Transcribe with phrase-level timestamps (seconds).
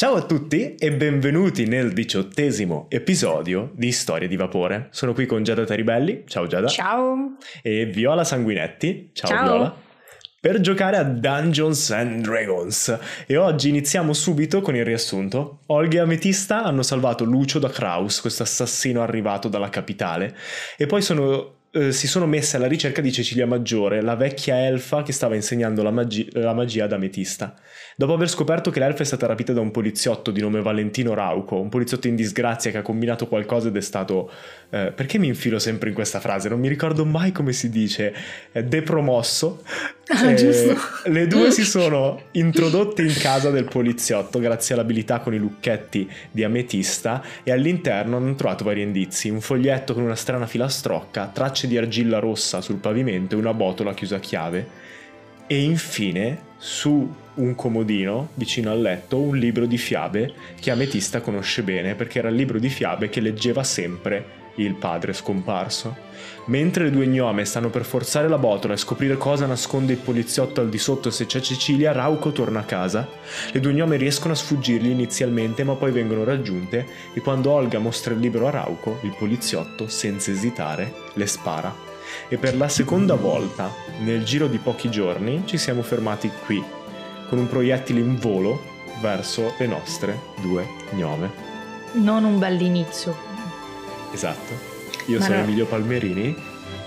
[0.00, 4.88] Ciao a tutti e benvenuti nel diciottesimo episodio di Storie di Vapore.
[4.92, 6.68] Sono qui con Giada Taribelli, ciao Giada.
[6.68, 7.36] Ciao.
[7.60, 9.44] E Viola Sanguinetti, ciao, Ciao.
[9.44, 9.76] Viola.
[10.40, 12.98] Per giocare a Dungeons and Dragons.
[13.26, 15.58] E oggi iniziamo subito con il riassunto.
[15.66, 20.34] Olga e Ametista hanno salvato Lucio da Kraus, questo assassino arrivato dalla capitale,
[20.78, 25.02] e poi sono eh, si sono messe alla ricerca di Cecilia Maggiore, la vecchia elfa
[25.02, 27.54] che stava insegnando la, magi- la magia ad Ametista.
[27.96, 31.60] Dopo aver scoperto che l'elfa è stata rapita da un poliziotto di nome Valentino Rauco,
[31.60, 34.30] un poliziotto in disgrazia che ha combinato qualcosa ed è stato...
[34.70, 36.48] eh, perché mi infilo sempre in questa frase?
[36.48, 38.14] Non mi ricordo mai come si dice.
[38.52, 39.62] eh, depromosso.
[40.08, 40.76] Ah, Eh, giusto.
[41.04, 46.42] Le due si sono introdotte in casa del poliziotto grazie all'abilità con i lucchetti di
[46.42, 49.28] Ametista e all'interno hanno trovato vari indizi.
[49.28, 53.94] Un foglietto con una strana filastrocca, tracce di argilla rossa sul pavimento e una botola
[53.94, 54.68] chiusa a chiave.
[55.46, 61.62] E infine, su un comodino vicino al letto, un libro di fiabe che Ametista conosce
[61.62, 66.08] bene perché era il libro di fiabe che leggeva sempre il padre scomparso.
[66.50, 70.60] Mentre le due gnome stanno per forzare la botola e scoprire cosa nasconde il poliziotto
[70.60, 73.08] al di sotto se c'è Cecilia, Rauco torna a casa.
[73.52, 76.84] Le due gnome riescono a sfuggirgli inizialmente, ma poi vengono raggiunte
[77.14, 81.72] e quando Olga mostra il libro a Rauco, il poliziotto, senza esitare, le spara.
[82.26, 86.60] E per la seconda volta, nel giro di pochi giorni, ci siamo fermati qui,
[87.28, 88.60] con un proiettile in volo
[89.00, 91.30] verso le nostre due gnome.
[91.92, 93.16] Non un bell'inizio.
[94.12, 94.69] Esatto.
[95.10, 95.42] Io Ma sono no.
[95.42, 96.36] Emilio Palmerini.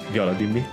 [0.09, 0.66] Viola, dimmi.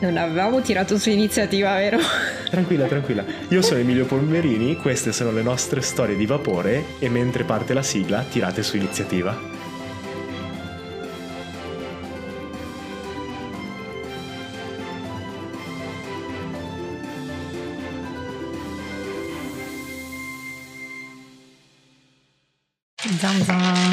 [0.00, 1.98] Non avevamo tirato su iniziativa, vero?
[2.50, 3.24] Tranquilla, tranquilla.
[3.48, 7.82] Io sono Emilio Palmerini, queste sono le nostre storie di vapore e mentre parte la
[7.82, 9.54] sigla tirate su iniziativa.
[23.20, 23.85] Zam zam.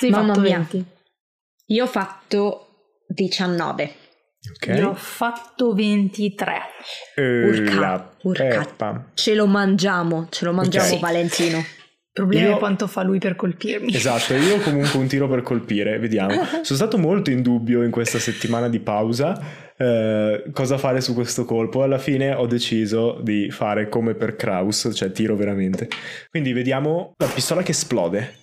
[0.00, 0.56] Sei Mamma fatto mia.
[0.56, 0.84] 20.
[1.66, 2.66] Io ho fatto
[3.08, 3.94] 19.
[4.54, 4.66] Ok?
[4.78, 6.56] Io ho fatto 23.
[7.16, 9.10] Eh, Urca, urca.
[9.12, 11.00] Ce lo mangiamo, ce lo mangiamo Ok.
[11.00, 11.58] Valentino.
[11.58, 11.66] Il
[12.12, 13.94] problema Io- è quanto fa lui per colpirmi.
[13.94, 16.32] Esatto, io ho comunque un tiro per colpire, vediamo.
[16.64, 19.38] Sono stato molto in dubbio in questa settimana di pausa
[19.76, 21.82] eh, cosa fare su questo colpo.
[21.82, 25.88] Alla fine ho deciso di fare come per Kraus, cioè tiro veramente.
[26.30, 28.34] Quindi vediamo la pistola che esplode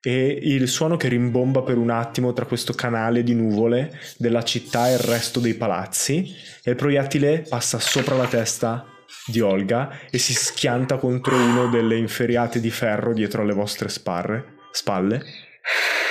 [0.00, 4.88] e il suono che rimbomba per un attimo tra questo canale di nuvole della città
[4.88, 8.86] e il resto dei palazzi e il proiettile passa sopra la testa
[9.26, 14.56] di Olga e si schianta contro uno delle inferiate di ferro dietro alle vostre sparre,
[14.70, 15.22] spalle.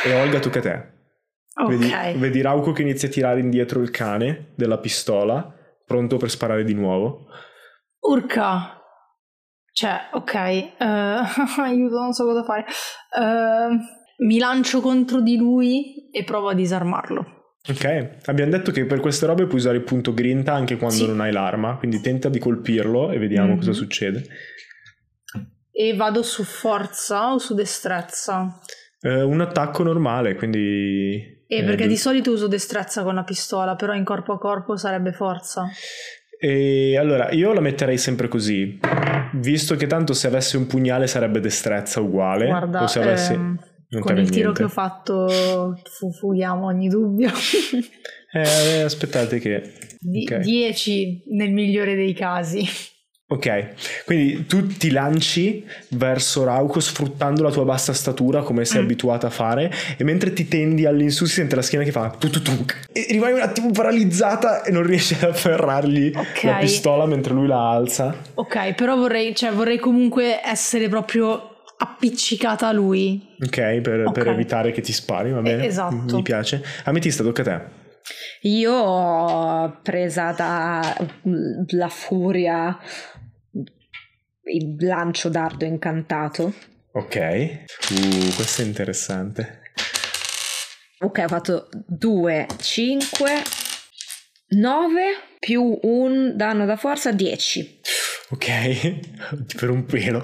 [0.03, 0.95] E Olga, tocca a te.
[1.59, 1.69] Ok.
[1.69, 5.51] Vedi, vedi Rauco che inizia a tirare indietro il cane della pistola,
[5.85, 7.27] pronto per sparare di nuovo.
[8.01, 8.76] Urca.
[9.77, 10.33] Cioè, ok.
[10.33, 10.73] eh,
[11.61, 12.65] aiuto, non so cosa fare.
[13.15, 13.77] Eh,
[14.25, 17.53] mi lancio contro di lui e provo a disarmarlo.
[17.69, 21.05] Ok, abbiamo detto che per queste robe puoi usare il punto grinta anche quando Sì.
[21.05, 23.57] non hai l'arma, quindi tenta di colpirlo e vediamo Mhm.
[23.57, 24.23] cosa succede.
[25.71, 28.59] E vado su forza o su destrezza?
[28.99, 31.35] Eh, un attacco normale, quindi...
[31.49, 34.39] Eh, eh, perché du- di solito uso destrezza con la pistola, però in corpo a
[34.39, 35.69] corpo sarebbe forza.
[36.39, 38.77] E allora, io la metterei sempre così,
[39.33, 43.33] visto che tanto se avessi un pugnale sarebbe destrezza uguale, Guarda, o se avessi...
[43.33, 43.59] ehm,
[43.89, 44.59] non con il tiro niente.
[44.59, 45.27] che ho fatto
[45.83, 47.29] fu- fughiamo ogni dubbio.
[48.33, 49.73] Eh, aspettate che...
[49.99, 50.39] Di- ok.
[50.39, 52.63] 10 nel migliore dei casi.
[53.29, 58.83] Ok, quindi tu ti lanci verso Rauco sfruttando la tua bassa statura come sei Mm.
[58.85, 62.29] abituata a fare e mentre ti tendi all'insù si sente la schiena che fa tu
[62.29, 62.53] tu tu
[62.93, 66.43] e rimani un attimo paralizzata e non riesci ad afferrargli Ok.
[66.43, 68.15] la pistola mentre lui la alza.
[68.35, 73.35] Ok, però vorrei, cioè, vorrei comunque essere proprio appiccicata a lui.
[73.43, 74.11] Ok, per, Ok.
[74.13, 75.63] per evitare che ti spari, va bene?
[75.63, 76.15] Eh, esatto.
[76.15, 76.63] Mi piace.
[76.85, 77.61] Ametista, tocca a te.
[78.43, 82.77] Io ho presa dalla furia
[84.47, 86.53] il lancio dardo incantato.
[86.93, 87.15] Ok.
[87.91, 89.61] Uh, questo è interessante.
[90.99, 93.31] Ok, ho fatto 2, 5,
[94.49, 95.01] 9
[95.39, 97.81] più un danno da forza 10.
[98.29, 100.21] Ok, per un pelo.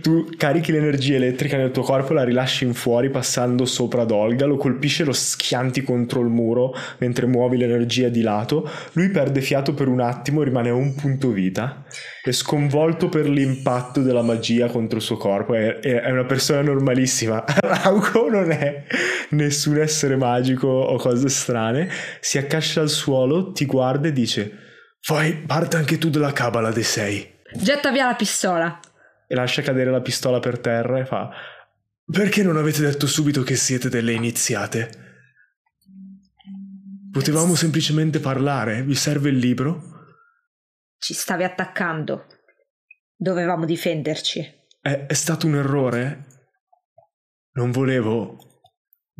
[0.00, 4.46] Tu carichi l'energia elettrica nel tuo corpo, la rilasci in fuori passando sopra ad Olga,
[4.46, 8.66] lo colpisce lo schianti contro il muro mentre muovi l'energia di lato.
[8.92, 11.84] Lui perde fiato per un attimo, rimane a un punto vita.
[12.22, 15.52] È sconvolto per l'impatto della magia contro il suo corpo.
[15.52, 17.44] È, è- è una persona normalissima.
[17.60, 18.84] Rauco non è
[19.30, 21.90] nessun essere magico o cose strane.
[22.20, 24.50] Si accascia al suolo, ti guarda e dice:
[25.02, 27.36] Fai parte anche tu della cabala dei sei.
[27.52, 28.80] Getta via la pistola.
[29.30, 31.30] E lascia cadere la pistola per terra e fa...
[32.10, 34.90] Perché non avete detto subito che siete delle iniziate?
[37.12, 38.82] Potevamo semplicemente parlare.
[38.82, 40.14] Vi serve il libro?
[40.96, 42.24] Ci stavi attaccando.
[43.14, 44.40] Dovevamo difenderci.
[44.80, 46.24] È, è stato un errore?
[47.52, 48.62] Non volevo...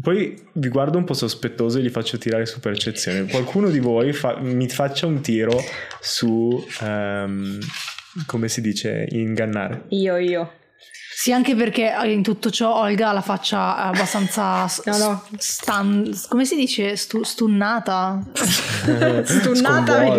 [0.01, 3.29] Poi vi guardo un po' sospettoso e gli faccio tirare su percezione.
[3.29, 5.61] Qualcuno di voi fa- mi faccia un tiro
[6.01, 6.67] su...
[6.81, 7.59] ehm,
[8.27, 9.07] come si dice?
[9.11, 9.85] Ingannare.
[9.91, 10.53] Io, io.
[11.15, 15.27] Sì, anche perché in tutto ciò Olga ha la faccia abbastanza No, no.
[15.37, 16.95] stan- come si dice?
[16.97, 18.23] Stu- stunnata.
[19.25, 20.03] Stunnata.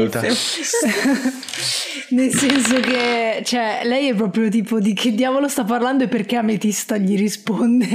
[2.12, 6.36] Nel senso che, cioè, lei è proprio tipo di che diavolo sta parlando e perché
[6.36, 7.88] Ametista gli risponde.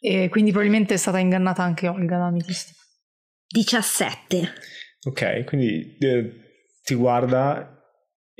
[0.00, 2.72] e quindi probabilmente è stata ingannata anche Olga da Ametista.
[3.46, 4.52] 17.
[5.06, 6.32] Ok, quindi eh,
[6.82, 7.79] ti guarda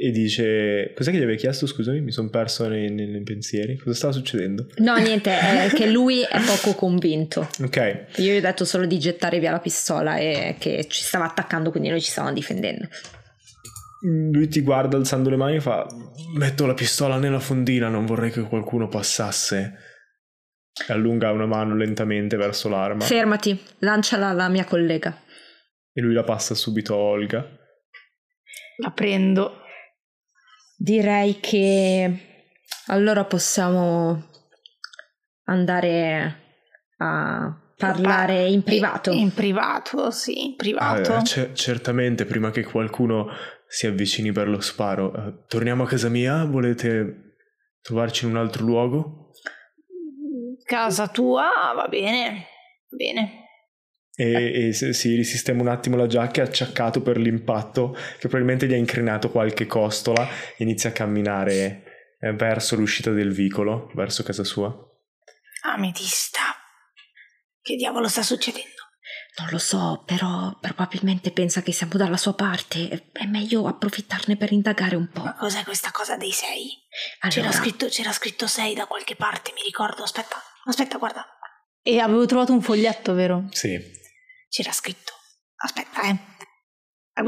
[0.02, 0.92] e dice...
[0.96, 1.66] Cos'è che gli avevi chiesto?
[1.66, 3.76] Scusami, mi sono perso nei, nei- nei pensieri.
[3.76, 4.66] Cosa stava succedendo?
[4.76, 7.48] No, niente, è che lui è poco convinto.
[7.62, 11.26] Ok, Io gli ho detto solo di gettare via la pistola e che ci stava
[11.26, 12.88] attaccando, quindi noi ci stavamo difendendo.
[14.32, 15.86] lui ti guarda alzando le mani e fa...
[16.36, 19.74] Metto la pistola nella fondina, non vorrei che qualcuno passasse.
[20.88, 23.04] E allunga una mano lentamente verso l'arma.
[23.04, 25.14] Fermati, lanciala alla mia collega.
[25.92, 27.46] E lui la passa subito a Olga.
[28.76, 29.58] La prendo.
[30.82, 32.10] Direi che
[32.86, 34.30] allora possiamo
[35.44, 36.36] andare
[36.96, 39.10] a parlare in privato.
[39.10, 41.12] In privato, sì, in privato.
[41.12, 43.28] Ah, ce- certamente, prima che qualcuno
[43.66, 45.12] si avvicini per lo sparo.
[45.14, 46.46] Eh, torniamo a casa mia?
[46.46, 47.36] Volete
[47.82, 49.32] trovarci in un altro luogo?
[50.64, 52.46] Casa tua, va bene,
[52.88, 53.39] va bene.
[54.20, 58.74] E, e si risistema un attimo la giacca, è acciaccato per l'impatto, che probabilmente gli
[58.74, 61.84] ha incrinato qualche costola, e inizia a camminare
[62.20, 64.76] eh, verso l'uscita del vicolo, verso casa sua.
[65.62, 66.42] Ametista,
[67.62, 68.68] che diavolo sta succedendo?
[69.38, 73.10] Non lo so, però probabilmente pensa che siamo dalla sua parte.
[73.12, 75.22] È meglio approfittarne per indagare un po'.
[75.22, 76.76] Ma cos'è questa cosa dei sei?
[77.20, 80.02] Allora, C'era scritto, c'era scritto 6 da qualche parte, mi ricordo.
[80.02, 81.24] Aspetta, aspetta, guarda.
[81.82, 83.46] E avevo trovato un foglietto, vero?
[83.52, 83.98] Sì.
[84.50, 85.12] C'era scritto.
[85.62, 86.18] Aspetta, eh.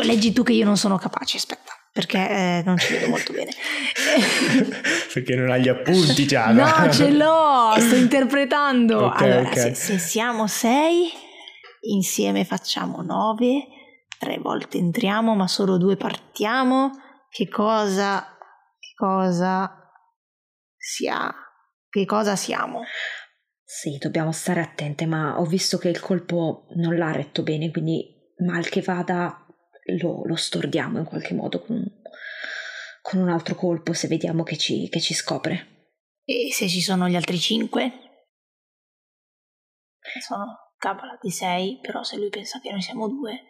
[0.05, 3.51] Leggi tu che io non sono capace, aspetta, perché eh, non ci vedo molto bene.
[5.13, 6.85] Perché non ha gli appunti, Giada.
[6.85, 9.07] no, ce l'ho, sto interpretando.
[9.07, 9.55] Ok, allora, ok.
[9.55, 11.11] Se, se siamo 6,
[11.91, 13.67] insieme facciamo 9,
[14.19, 16.93] tre volte entriamo, ma solo due partiamo.
[17.29, 18.39] Che cosa,
[18.79, 19.93] che cosa
[20.79, 21.31] sia,
[21.91, 22.85] che cosa siamo?
[23.75, 28.07] Sì, dobbiamo stare attente, ma ho visto che il colpo non l'ha retto bene, quindi
[28.45, 29.47] mal che vada
[29.99, 31.83] lo, lo stordiamo in qualche modo con,
[33.01, 35.95] con un altro colpo se vediamo che ci, che ci scopre.
[36.23, 37.93] E se ci sono gli altri 5?
[40.21, 43.41] Sono capola di 6, però se lui pensa che noi siamo due,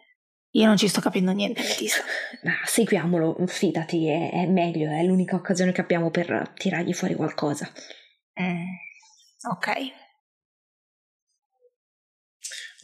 [0.51, 1.63] io non ci sto capendo niente.
[2.43, 7.69] Ma seguiamolo, fidati, è, è meglio, è l'unica occasione che abbiamo per tirargli fuori qualcosa.
[8.39, 8.63] Mm,
[9.51, 10.01] ok.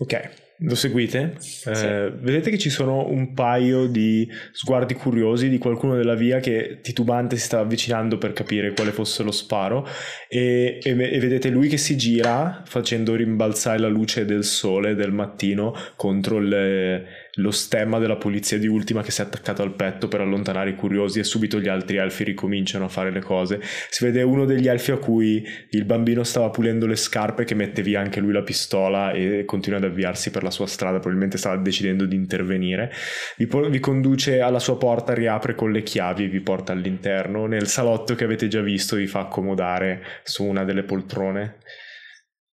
[0.01, 0.30] Ok,
[0.60, 1.36] lo seguite?
[1.66, 6.80] Eh, vedete che ci sono un paio di sguardi curiosi di qualcuno della via che
[6.81, 9.86] titubante si sta avvicinando per capire quale fosse lo sparo
[10.29, 15.12] e, e e vedete lui che si gira facendo rimbalzare la luce del sole del
[15.12, 17.06] mattino contro il-
[17.39, 20.75] lo stemma della polizia di Ultima che si è attaccato al petto per allontanare i
[20.75, 23.60] curiosi e subito gli altri elfi ricominciano a fare le cose.
[23.89, 27.81] Si vede uno degli elfi a cui il bambino stava pulendo le scarpe che mette
[27.81, 31.58] via anche lui la pistola e continua ad avviarsi per la sua strada, probabilmente stava
[31.58, 32.91] decidendo di intervenire.
[33.38, 37.46] Vi, po- vi conduce alla sua porta, riapre con le chiavi e vi porta all'interno.
[37.46, 41.58] Nel salotto che avete già visto vi fa accomodare su una delle poltrone.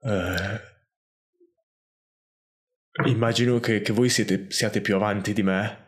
[0.02, 0.69] Eh,
[3.06, 5.86] immagino che, che voi siete, siate più avanti di me.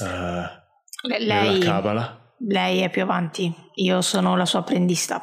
[0.00, 2.34] nella Lei, cabala.
[2.48, 5.20] lei è più avanti, io sono la sua apprendista.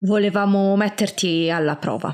[0.00, 2.12] Volevamo metterti alla prova.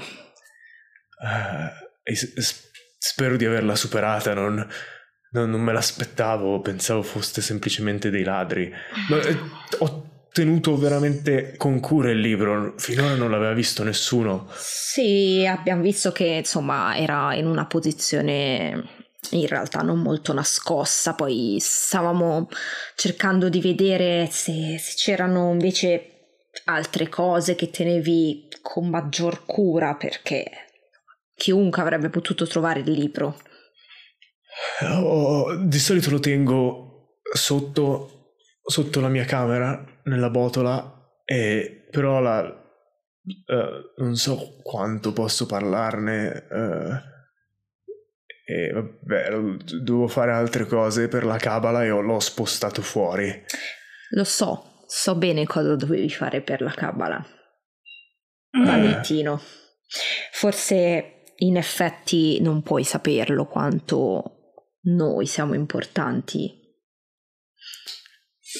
[2.04, 4.54] S- spero di averla superata, non,
[5.32, 8.70] non- non me l'aspettavo, pensavo foste semplicemente dei ladri.
[9.08, 9.38] Ma, eh,
[9.78, 10.07] ho
[10.38, 14.48] tenuto veramente con cura il libro, finora non l'aveva visto nessuno.
[14.54, 21.56] Sì, abbiamo visto che insomma era in una posizione in realtà non molto nascosta, poi
[21.58, 22.48] stavamo
[22.94, 30.48] cercando di vedere se, se c'erano invece altre cose che tenevi con maggior cura perché
[31.34, 33.40] chiunque avrebbe potuto trovare il libro.
[34.82, 42.40] Oh, di solito lo tengo sotto, sotto la mia camera, nella botola, e però la,
[42.42, 46.46] uh, non so quanto posso parlarne.
[46.50, 47.16] Uh,
[48.50, 49.28] e vabbè,
[49.82, 53.44] dovevo fare altre cose per la cabala e l'ho spostato fuori.
[54.12, 57.22] Lo so, so bene cosa dovevi fare per la cabala.
[58.50, 58.64] Eh.
[58.64, 59.38] Valentino.
[60.32, 66.50] Forse in effetti non puoi saperlo quanto noi siamo importanti.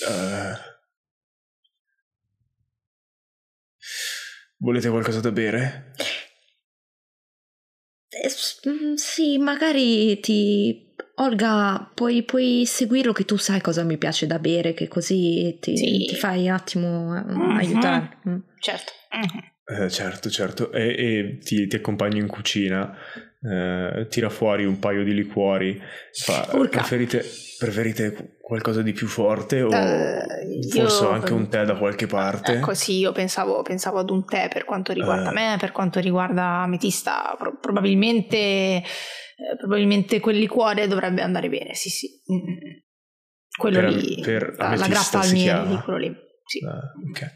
[0.07, 0.68] Eh,
[4.59, 5.93] volete qualcosa da bere?
[8.11, 10.87] Eh, mm, sì, magari ti...
[11.21, 15.77] Olga, puoi, puoi seguirlo che tu sai cosa mi piace da bere, che così ti,
[15.77, 16.07] Sì.
[16.07, 17.57] ti fai un attimo eh, Mhm.
[17.57, 18.19] aiutare.
[18.29, 18.39] Mm.
[18.61, 18.93] Certo.
[19.13, 19.83] Mhm.
[19.85, 20.73] Eh, certo, certo.
[20.73, 22.97] E, e ti, ti accompagno in cucina,
[23.41, 25.81] eh, tira fuori un paio di liquori.
[26.13, 27.25] Fa, preferite,
[27.59, 30.23] preferite qualcosa di più forte o Eh,
[30.71, 32.53] forse io- anche un tè da qualche parte?
[32.55, 35.35] Ecco, sì, io pensavo, pensavo ad un tè per quanto riguarda Eh.
[35.35, 38.83] me, per quanto riguarda Ametista, pro- probabilmente, eh,
[39.59, 42.09] probabilmente quel liquore dovrebbe andare bene, sì, sì.
[42.33, 42.77] Mm.
[43.59, 46.15] Quello Per- lì, per la, la grappa al miele, quello lì.
[46.45, 46.65] Sì.
[46.65, 46.81] Ah,
[47.11, 47.31] ok.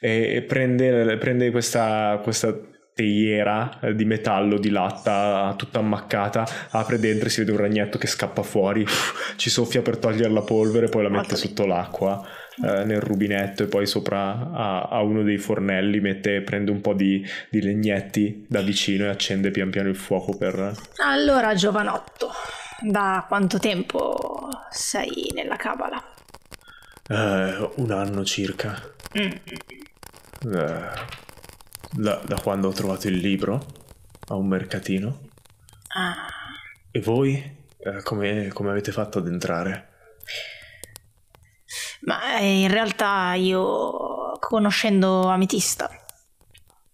[0.00, 2.52] E, e prende, prende questa, questa
[2.98, 7.96] teiera eh, di metallo di latta tutta ammaccata, apre dentro e si vede un ragnetto
[7.96, 8.84] che scappa fuori,
[9.36, 12.26] ci soffia per togliere la polvere, poi la mette sotto l'acqua
[12.64, 16.94] eh, nel rubinetto e poi sopra a, a uno dei fornelli mette, prende un po'
[16.94, 20.74] di, di legnetti da vicino e accende pian piano il fuoco per...
[21.04, 22.32] Allora, giovanotto,
[22.80, 26.02] da quanto tempo sei nella cabala?
[27.08, 28.80] eh, un anno circa.
[29.18, 29.30] Mm.
[30.54, 31.26] Eh,
[31.92, 33.64] da, da quando ho trovato il libro
[34.28, 35.20] a un mercatino.
[35.96, 36.26] Ah,
[36.90, 37.56] E voi?
[37.78, 39.86] Eh, come, come avete fatto ad entrare?
[42.00, 45.90] ma eh, in realtà io, conoscendo Ametista,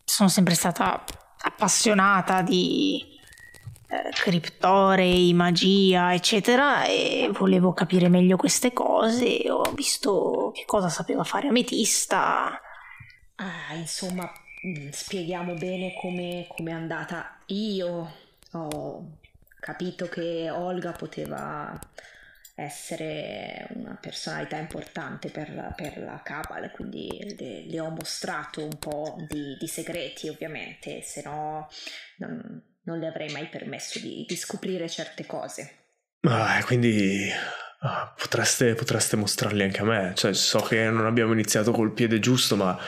[0.03, 1.05] sono sempre stata
[1.43, 3.05] appassionata di
[3.89, 9.49] eh, criptorei, magia, eccetera, e volevo capire meglio queste cose.
[9.51, 12.59] Ho visto che cosa sapeva fare Ametista.
[13.37, 14.44] Ah, insomma, mm,
[14.90, 17.38] spieghiamo bene come è andata.
[17.47, 18.12] Io
[18.52, 19.18] ho
[19.61, 21.78] capito che Olga poteva
[22.56, 29.16] essere una personalità importante per, per la Cabal, quindi le, le ho mostrato un po'
[29.28, 31.68] di, di segreti, ovviamente, se no
[32.18, 35.78] non, non le avrei mai permesso di, di scoprire certe cose.
[36.21, 37.28] Ah, quindi
[38.16, 40.12] potreste, potreste mostrarli anche a me.
[40.14, 42.78] Cioè, so che non abbiamo iniziato col piede giusto, ma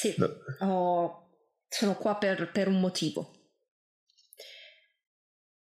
[0.00, 0.28] Sì, no,
[0.66, 1.28] ho-
[1.68, 3.32] sono qua per, per un motivo.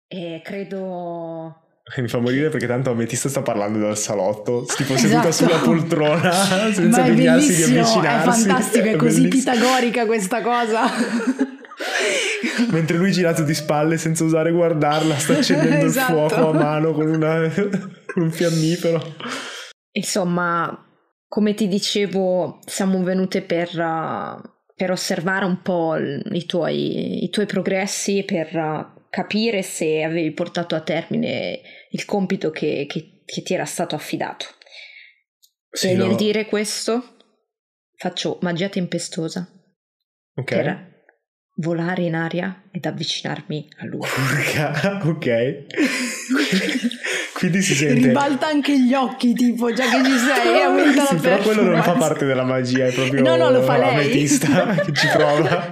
[0.08, 1.62] E credo
[1.98, 5.32] mi fa morire perché tanto Ametista sta parlando dal salotto, tipo seduta Esatto.
[5.32, 6.32] sulla poltrona,
[6.72, 8.42] senza è degnarsi di bellissimo, è avvicinarsi.
[8.44, 9.54] fantastico, è così bellissimo.
[9.54, 10.84] pitagorica questa cosa.
[12.72, 16.12] Mentre lui girato di spalle senza osare guardarla, sta accendendo Esatto.
[16.14, 19.16] il fuoco a mano con, una- con un fiammifero.
[19.92, 20.87] Insomma,
[21.28, 23.70] come ti dicevo, siamo venute per,
[24.76, 30.82] per osservare un po' i tuoi, i tuoi progressi, per capire se avevi portato a
[30.82, 34.46] termine il compito che, che- che ti era stato affidato.
[35.70, 36.16] Sì, e nel no.
[36.16, 37.18] dire questo,
[37.98, 39.46] faccio magia tempestosa
[40.36, 40.44] Ok.
[40.46, 40.96] per
[41.56, 44.08] volare in aria ed avvicinarmi a lui.
[45.04, 45.66] Ok.
[47.38, 48.08] Quindi si sente...
[48.08, 51.84] Ribalta anche gli occhi, tipo, già che ci sei, aumenta sì, la però quello non
[51.84, 53.94] fa parte della magia, è proprio No, no, lo fa lei.
[53.94, 55.72] Ametista che ci prova.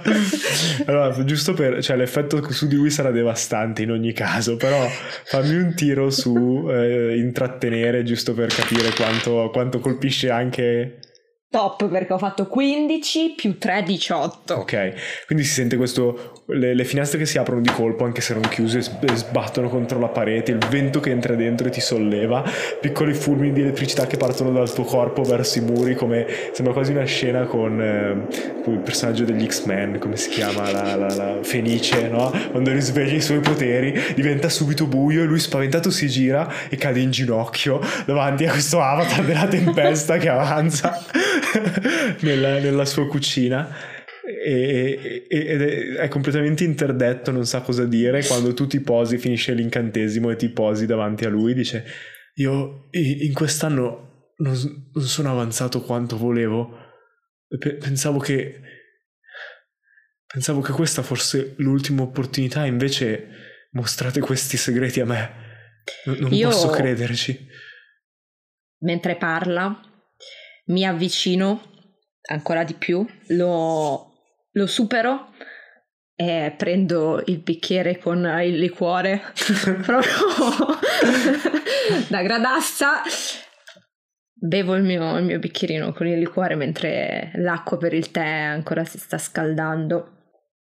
[0.85, 1.81] Allora, giusto per...
[1.81, 4.87] Cioè, l'effetto su di lui sarà devastante in ogni caso, però
[5.23, 10.99] fammi un tiro su eh, intrattenere, giusto per capire quanto, quanto colpisce anche...
[11.49, 14.55] Top perché ho fatto 15 più 3, 18.
[14.55, 14.93] Ok,
[15.25, 16.33] quindi si sente questo...
[16.47, 20.09] Le, le finestre che si aprono di colpo, anche se non chiuse, sbattono contro la
[20.09, 22.43] parete, il vento che entra dentro e ti solleva,
[22.79, 26.91] piccoli fulmini di elettricità che partono dal tuo corpo verso i muri, come sembra quasi
[26.91, 32.09] una scena con, eh, il personaggio degli X-Men, come si chiama, la, la- la Fenice,
[32.09, 32.31] no?
[32.51, 36.99] Quando risveglia i suoi poteri, diventa subito buio e lui spaventato si gira e cade
[36.99, 41.03] in ginocchio davanti a questo avatar della tempesta che avanza
[42.21, 43.93] nella, nella sua cucina.
[44.27, 48.23] E- e- ed è, è completamente interdetto, non sa cosa dire.
[48.25, 51.85] Quando tu ti posi, finisce l'incantesimo e ti posi davanti a lui, dice:
[52.35, 56.75] Io in quest'anno non, non sono avanzato quanto volevo.
[57.59, 58.61] Pe- pensavo che.
[60.25, 63.27] Pensavo che questa fosse l'ultima opportunità, invece
[63.71, 65.31] mostrate questi segreti a me.
[66.05, 67.47] Non, non Io- posso crederci.
[68.79, 69.79] mentre parla,
[70.65, 71.71] mi avvicino
[72.27, 74.13] ancora di più, lo,
[74.51, 75.33] lo supero
[76.15, 79.21] e prendo il bicchiere con il liquore
[79.83, 80.79] proprio
[82.09, 83.01] da gradassa.
[84.37, 88.83] Bevo il mio, il mio, bicchierino con il liquore mentre l'acqua per il tè ancora
[88.85, 90.11] si sta scaldando.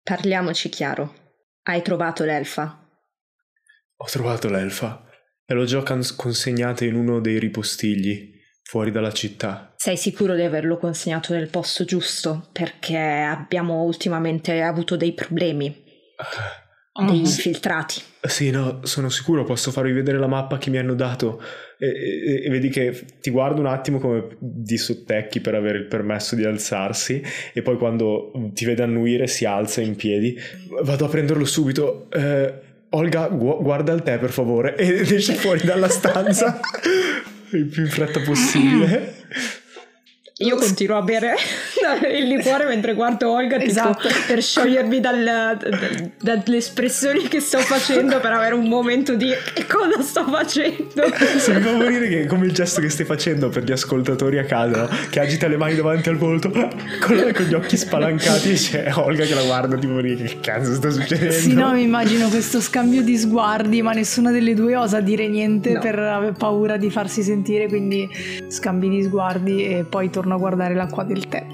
[0.02, 1.14] Parliamoci chiaro.
[1.62, 2.78] Hai trovato l'elfa?
[3.96, 5.08] Ho trovato l'elfa
[5.44, 5.82] e l'ho già
[6.16, 9.72] consegnata in uno dei ripostigli fuori dalla città.
[9.76, 12.48] Sei sicuro di averlo consegnato nel posto giusto?
[12.52, 15.66] Perché abbiamo ultimamente avuto dei problemi.
[16.16, 18.00] Uh, dei infiltrati.
[18.20, 21.42] Sì, no, sono sicuro, posso farvi vedere la mappa che mi hanno dato
[21.78, 25.86] e, e, e, vedi che ti guardo un attimo come di sottecchi per avere il
[25.86, 30.38] permesso di alzarsi e poi quando ti vede annuire si alza in piedi.
[30.82, 32.08] Vado a prenderlo subito.
[32.10, 36.60] Eh, Olga, gu- guarda il tè per favore ed esce fuori dalla stanza
[37.56, 39.20] il più in fretta possibile.
[40.42, 41.36] Io continuo a bere
[42.18, 44.08] il liquore mentre guardo Olga esatto.
[44.08, 49.30] tipo, per sciogliermi dal, dal, dalle espressioni che sto facendo per avere un momento di
[49.54, 51.04] che cosa sto facendo.
[51.38, 54.44] Se mi fa morire che come il gesto che stai facendo per gli ascoltatori a
[54.44, 54.88] casa, no?
[55.10, 56.68] che agita le mani davanti al volto con,
[57.00, 61.32] con gli occhi spalancati c'è Olga che la guarda tipo che cazzo sta succedendo.
[61.32, 65.74] Sì, no, mi immagino questo scambio di sguardi, ma nessuna delle due osa dire niente
[65.74, 65.80] no.
[65.80, 68.08] per aver paura di farsi sentire, quindi
[68.48, 71.46] scambi di sguardi e poi torno torno a guardare l'acqua del tè.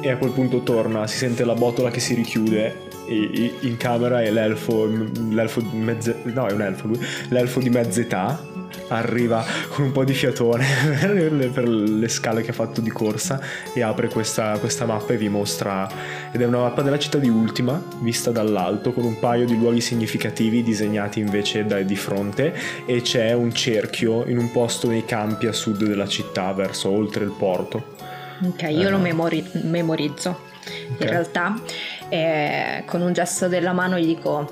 [0.00, 4.30] E a quel punto torna, si sente la botola che si richiude in camera e
[4.30, 6.88] l'elfo, l'elfo mezze, no è un elfo
[7.28, 8.51] l'elfo di mezz'età
[8.88, 10.66] arriva con un po' di fiatone
[11.52, 13.40] per le scale che ha fatto di corsa
[13.72, 15.88] e apre questa, questa mappa e vi mostra
[16.30, 19.80] ed è una mappa della città di Ultima vista dall'alto con un paio di luoghi
[19.80, 22.54] significativi disegnati invece da, di fronte
[22.86, 27.24] e c'è un cerchio in un posto nei campi a sud della città verso oltre
[27.24, 27.96] il porto
[28.44, 28.90] ok io eh.
[28.90, 30.50] lo memori- memorizzo
[30.88, 31.08] in okay.
[31.08, 31.60] realtà
[32.08, 34.50] eh, con un gesto della mano gli dico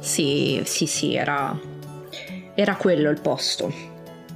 [0.00, 1.58] sì sì sì era
[2.60, 3.72] era quello il posto.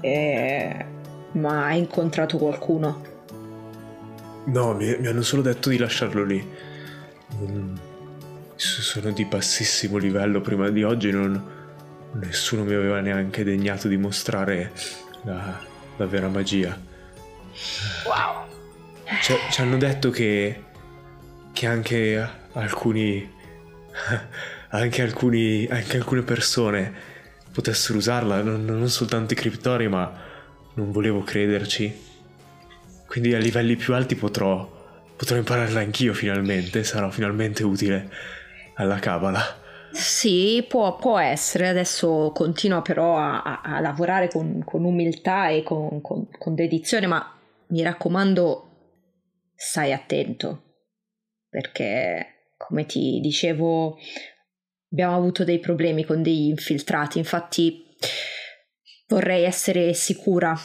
[0.01, 0.87] E...
[1.33, 3.13] Ma hai incontrato qualcuno?
[4.47, 6.53] No, mi, mi hanno solo detto di lasciarlo lì.
[7.43, 7.75] Mm,
[8.55, 11.43] sono di bassissimo livello prima di oggi, non,
[12.13, 14.73] nessuno mi aveva neanche degnato di mostrare
[15.23, 15.61] la,
[15.97, 16.79] la vera magia.
[18.07, 18.47] Wow!
[19.21, 20.63] Ci, ci hanno detto che,
[21.53, 23.29] che anche alcuni,
[24.71, 27.13] anche alcuni, anche alcune persone
[27.55, 30.13] potessero usarla, non, non soltanto i criptori, ma
[30.75, 32.13] non volevo crederci.
[33.07, 34.69] Quindi a livelli più alti potrò,
[35.17, 38.11] potrò impararla anch'io finalmente, sarò finalmente utile
[38.75, 39.63] alla Cabala.
[39.93, 45.63] Sì, può, può, essere, adesso continua però a, a, a lavorare con, con, umiltà e
[45.63, 47.39] con, con, con dedizione, ma
[47.69, 48.71] mi raccomando,
[49.55, 50.63] stai attento,
[51.49, 53.97] perché come ti dicevo
[54.95, 57.85] abbiamo avuto dei problemi con degli infiltrati, infatti
[59.09, 60.57] vorrei essere sicura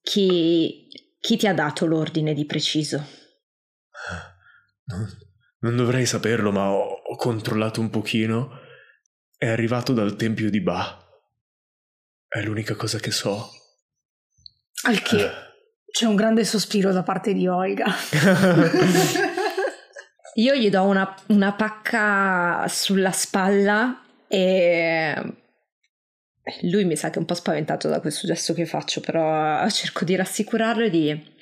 [0.00, 0.88] chi,
[1.20, 3.06] chi ti ha dato l'ordine di preciso.
[4.86, 5.08] Non,
[5.60, 8.58] non dovrei saperlo, ma ho, ho, controllato un pochino.
[9.36, 11.06] È arrivato dal tempio di Ba.
[12.26, 13.48] È l'unica cosa che so.
[14.86, 15.30] Al che
[15.88, 17.86] c'è un grande sospiro da parte di Olga.
[20.34, 25.14] Io gli do una, una pacca sulla spalla e
[26.62, 30.06] lui mi sa che è un po' spaventato da questo gesto che faccio, però cerco
[30.06, 31.34] di rassicurarlo e di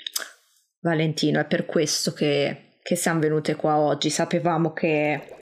[0.81, 4.11] Valentino, è per questo che, che siamo venute qua oggi.
[4.11, 5.37] Sapevamo che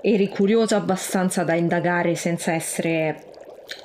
[0.00, 3.30] eri curioso abbastanza da indagare senza essere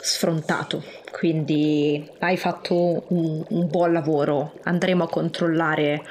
[0.01, 4.53] sfrontato, quindi hai fatto un, un buon lavoro.
[4.63, 6.01] Andremo a controllare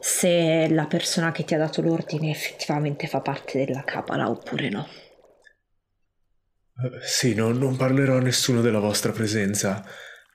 [0.00, 4.88] se la persona che ti ha dato l'ordine effettivamente fa parte della Cabala oppure no.
[6.74, 9.84] Uh, sì, no, non parlerò a nessuno della vostra presenza.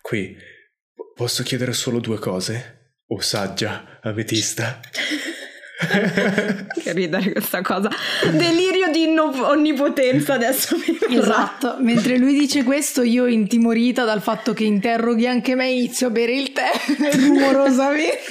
[0.01, 0.37] Qui
[1.15, 3.01] posso chiedere solo due cose?
[3.07, 4.79] O saggia, ametista?
[6.81, 7.89] che ridere questa cosa.
[8.31, 11.21] Delirio di inno- onnipotenza adesso mi verrà.
[11.21, 16.09] Esatto, mentre lui dice questo io intimorita dal fatto che interroghi anche me inizio a
[16.09, 16.71] bere il tè
[17.15, 18.23] rumorosamente.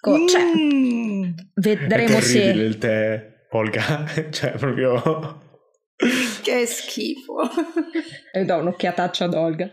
[0.00, 1.30] Co- cioè, mm.
[1.54, 2.42] vedremo se...
[2.42, 5.40] il tè, Olga, cioè proprio...
[6.42, 7.48] che schifo.
[8.32, 9.70] E do un'occhiataccia ad Olga.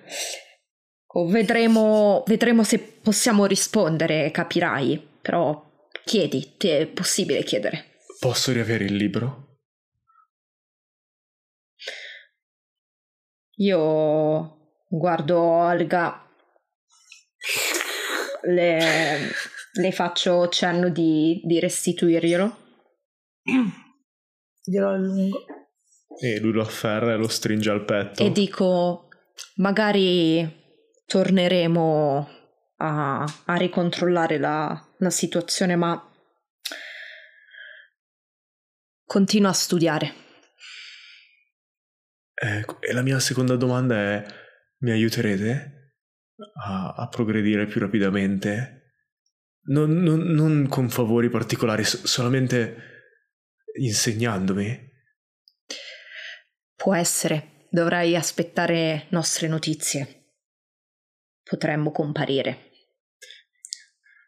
[1.11, 5.07] O vedremo, vedremo se possiamo rispondere, capirai.
[5.21, 8.01] Però chiedi, ti è possibile chiedere.
[8.19, 9.57] Posso riavere il libro?
[13.55, 16.25] Io guardo Olga,
[18.43, 19.31] le,
[19.73, 22.57] le faccio cenno di, di restituirglielo.
[24.63, 25.45] Glielo allungo.
[26.21, 28.23] E lui lo afferra e lo stringe al petto.
[28.23, 29.07] E dico,
[29.55, 30.58] magari
[31.09, 32.29] torneremo
[32.77, 35.99] a, a ricontrollare la, la situazione, ma
[39.05, 40.13] continua a studiare.
[42.31, 44.25] Ecco, e la mia seconda domanda è,
[44.81, 45.95] mi aiuterete
[46.63, 48.91] a, a progredire più rapidamente?
[49.69, 52.77] Non, non, non con favori particolari, solamente
[53.79, 54.87] insegnandomi?
[56.75, 60.18] Può essere, dovrai aspettare nostre notizie
[61.49, 62.67] potremmo comparire.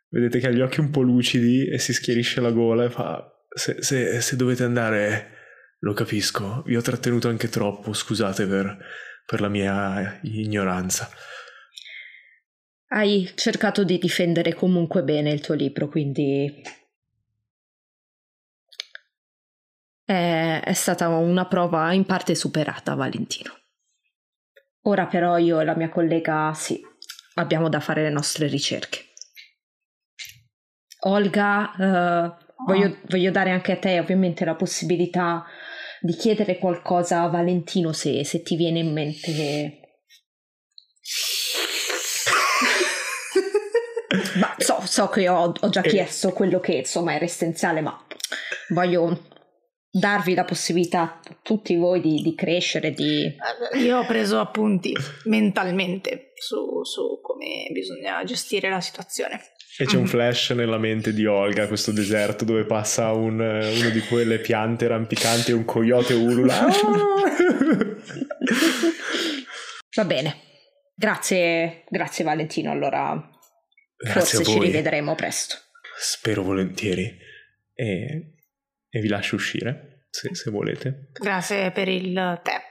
[0.09, 3.45] Vedete che ha gli occhi un po' lucidi e si schierisce la gola e fa:
[3.53, 5.37] Se, se, se dovete andare,
[5.79, 6.63] lo capisco.
[6.65, 8.77] Vi ho trattenuto anche troppo, scusate per,
[9.25, 11.09] per la mia ignoranza.
[12.87, 16.61] Hai cercato di difendere comunque bene il tuo libro, quindi
[20.03, 23.53] è, è, stata una prova in parte superata, Valentino.
[24.81, 26.81] Ora però io e la mia collega sì,
[27.35, 29.05] abbiamo da fare le nostre ricerche.
[31.03, 32.97] Olga, eh, voglio, ah.
[33.07, 35.45] voglio, dare anche a te ovviamente la possibilità
[35.99, 39.79] di chiedere qualcosa a Valentino se, se ti viene in mente.
[44.35, 45.89] ma so, so che ho, ho già eh.
[45.89, 48.05] chiesto quello che insomma era essenziale, ma
[48.69, 49.29] voglio
[49.91, 53.35] darvi la possibilità tutti voi di, di, crescere, di...
[53.83, 59.41] Io ho preso appunti mentalmente su, su, come bisogna gestire la situazione.
[59.77, 63.99] E c'è un flash nella mente di Olga, questo deserto dove passa un, uno di
[64.01, 66.67] quelle piante rampicanti e un coyote ulula.
[69.95, 70.35] Va bene,
[70.95, 73.29] grazie, grazie Valentino, allora
[73.97, 75.55] grazie forse ci rivedremo presto.
[75.97, 77.17] Spero volentieri.
[77.73, 78.30] E
[78.91, 81.07] e vi lascio uscire se, se volete.
[81.13, 82.61] Grazie per il tè.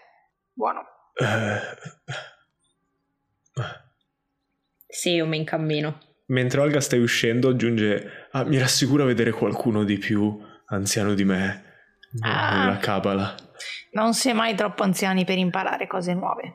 [0.53, 0.81] Buono.
[1.15, 1.59] Uh,
[4.87, 5.99] sì, io mi incammino.
[6.27, 11.65] Mentre Olga stai uscendo, aggiunge: ah, Mi rassicura vedere qualcuno di più anziano di me
[12.21, 13.35] ah, nella cabala.
[13.93, 16.55] Non si è mai troppo anziani per imparare cose nuove.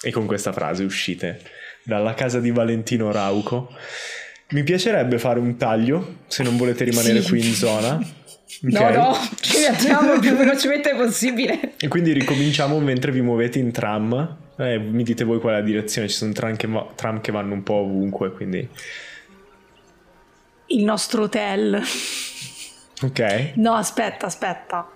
[0.00, 1.42] E con questa frase uscite
[1.84, 3.72] dalla casa di Valentino Rauco.
[4.50, 7.28] Mi piacerebbe fare un taglio, se non volete rimanere sì.
[7.28, 7.98] qui in zona.
[8.64, 8.94] Okay.
[8.94, 11.74] No, no, ci mettiamo il più velocemente possibile.
[11.78, 14.36] E quindi ricominciamo mentre vi muovete in tram.
[14.56, 17.30] Eh, mi dite voi qual è la direzione, ci sono tram che, va- tram che
[17.30, 18.68] vanno un po' ovunque, quindi...
[20.66, 21.80] Il nostro hotel.
[23.02, 23.52] Ok.
[23.54, 24.90] No, aspetta, aspetta.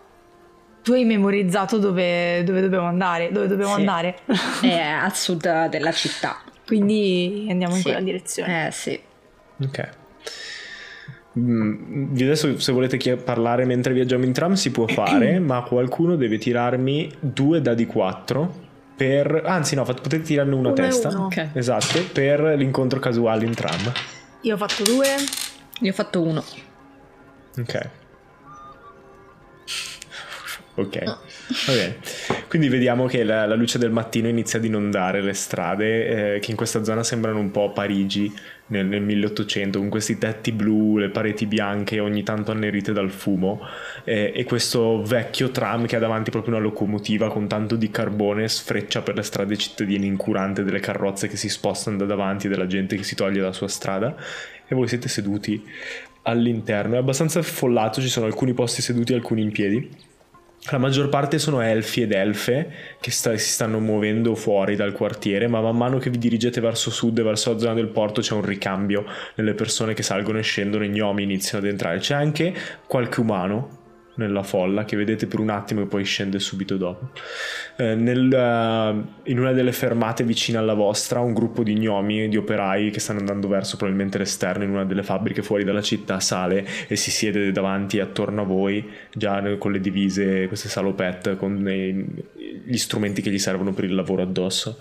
[0.83, 3.31] Tu hai memorizzato dove, dove dobbiamo andare?
[3.31, 3.81] Dove dobbiamo sì.
[3.81, 4.19] andare?
[4.61, 6.43] È al sud della città.
[6.67, 8.67] Quindi andiamo in quella direzione.
[8.67, 9.01] Eh sì.
[9.62, 10.01] Ok.
[11.38, 16.38] Mm, adesso se volete parlare mentre viaggiamo in tram si può fare, ma qualcuno deve
[16.38, 19.42] tirarmi due dadi 4 per...
[19.45, 21.09] Anzi no, potete tirarne uno a testa.
[21.09, 21.27] Uno.
[21.27, 21.51] Okay.
[21.55, 23.92] Esatto, per l'incontro casuale in tram.
[24.42, 25.07] Io ho fatto due.
[25.81, 26.45] Io ho fatto uno.
[27.59, 27.90] Ok.
[30.75, 31.18] Ok, va
[31.66, 31.97] bene.
[32.49, 36.51] Quindi vediamo che la, la, luce del mattino inizia ad inondare le strade, eh, che
[36.51, 38.33] in questa zona sembrano un po' Parigi
[38.73, 43.61] nel, nel, 1800, con questi tetti blu, le pareti bianche ogni tanto annerite dal fumo,
[44.05, 48.49] eh, e questo vecchio tram che ha davanti proprio una locomotiva con tanto di carbone
[48.49, 52.97] sfreccia per le strade cittadine incurante delle carrozze che si spostano da davanti, della gente
[52.97, 54.17] che si toglie dalla sua strada,
[54.67, 55.63] e voi siete seduti
[56.23, 56.95] all'interno.
[56.95, 60.11] È abbastanza affollato, ci sono alcuni posti seduti alcuni in piedi
[60.70, 62.70] la maggior parte sono elfi ed elfe
[63.01, 66.90] che sta, si stanno muovendo fuori dal quartiere, ma man mano che vi dirigete verso
[66.90, 70.42] sud e verso la zona del porto c'è un ricambio nelle persone che salgono e
[70.42, 71.98] scendono, i gnomi iniziano ad entrare.
[71.98, 72.55] C'è anche
[72.87, 73.81] qualche umano
[74.14, 77.11] nella folla che vedete per un attimo e poi scende subito dopo.
[77.77, 82.37] Eh, nel, uh, in una delle fermate vicine alla vostra, un gruppo di gnomi, di
[82.37, 86.66] operai che stanno andando verso probabilmente l'esterno in una delle fabbriche fuori dalla città sale
[86.87, 92.62] e si siede davanti attorno a voi, già con le divise, queste salopette, con i,
[92.64, 94.79] gli strumenti che gli servono per il lavoro addosso.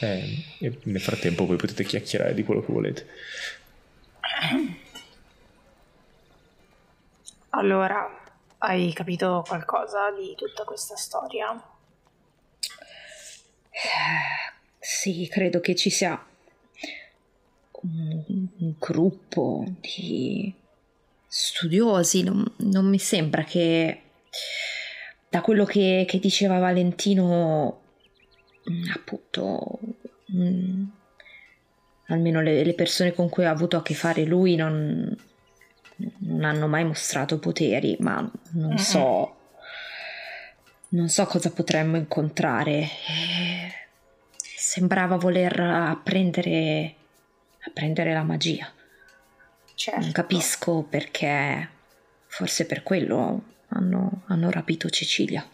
[0.00, 3.06] Eh, e nel frattempo voi potete chiacchierare di quello che volete.
[7.50, 8.08] Allora,
[8.58, 11.62] hai capito qualcosa di tutta questa storia?
[14.78, 16.20] sì, credo che ci sia
[17.82, 20.52] un, un gruppo di
[21.26, 24.02] studiosi, non, non, mi sembra che
[25.28, 27.82] da quello che, che diceva Valentino,
[28.68, 29.78] mm, appunto,
[30.26, 30.84] mh, mm,
[32.06, 35.14] almeno le, le, persone con cui ha avuto a che fare lui non,
[36.18, 38.78] non hanno mai mostrato poteri, ma non uh-huh.
[38.78, 39.36] so,
[40.90, 42.88] non so cosa potremmo incontrare.
[44.40, 46.94] Sembrava voler apprendere,
[47.66, 48.70] apprendere la magia.
[49.74, 50.00] Certo.
[50.00, 51.68] Non capisco perché,
[52.26, 55.46] forse per quello hanno, hanno rapito Cecilia.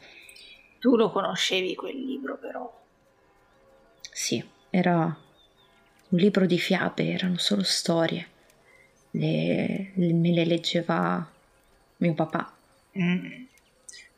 [0.79, 2.83] Tu lo conoscevi quel libro però?
[4.11, 8.29] Sì, era un libro di fiabe, erano solo storie.
[9.15, 11.31] Le, le, me le leggeva
[11.99, 12.53] mio papà.
[12.99, 13.45] Mm.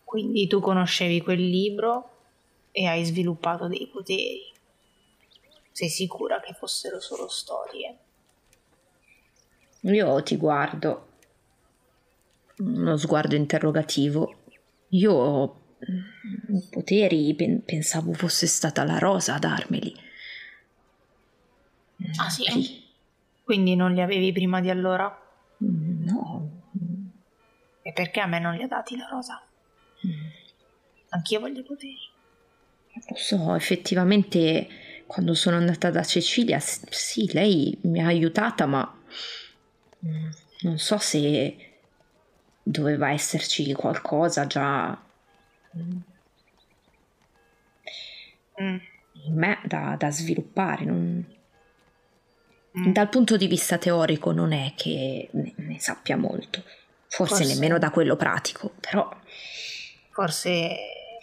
[0.05, 2.11] Quindi tu conoscevi quel libro
[2.71, 4.53] e hai sviluppato dei poteri.
[5.73, 7.99] Sei sicura che fossero solo storie?
[9.81, 11.09] Io ti guardo,
[12.59, 14.45] uno sguardo interrogativo.
[14.91, 19.95] Io mm, poteri pensavo fosse stata la rosa a darmeli.
[22.17, 22.85] Ah sì?
[23.47, 25.09] Quindi non li avevi prima di allora?
[25.63, 26.51] Mm, no.
[27.81, 29.41] E perché a me non li ha dati la rosa?
[30.05, 30.27] Mm.
[31.11, 31.97] Anch'io voglio poteri.
[33.09, 34.67] Lo so, effettivamente
[35.07, 39.01] quando sono andata da Cecilia, sì, lei mi ha aiutata, ma
[40.63, 41.57] non so se
[42.61, 45.01] doveva esserci qualcosa già
[45.79, 45.99] mm.
[48.57, 50.85] in me da, da sviluppare.
[50.85, 51.36] Non...
[52.79, 52.93] Mm.
[52.93, 56.63] Dal punto di vista teorico non è che ne, ne sappia molto,
[57.07, 59.09] forse, forse nemmeno da quello pratico, però...
[60.11, 60.77] Forse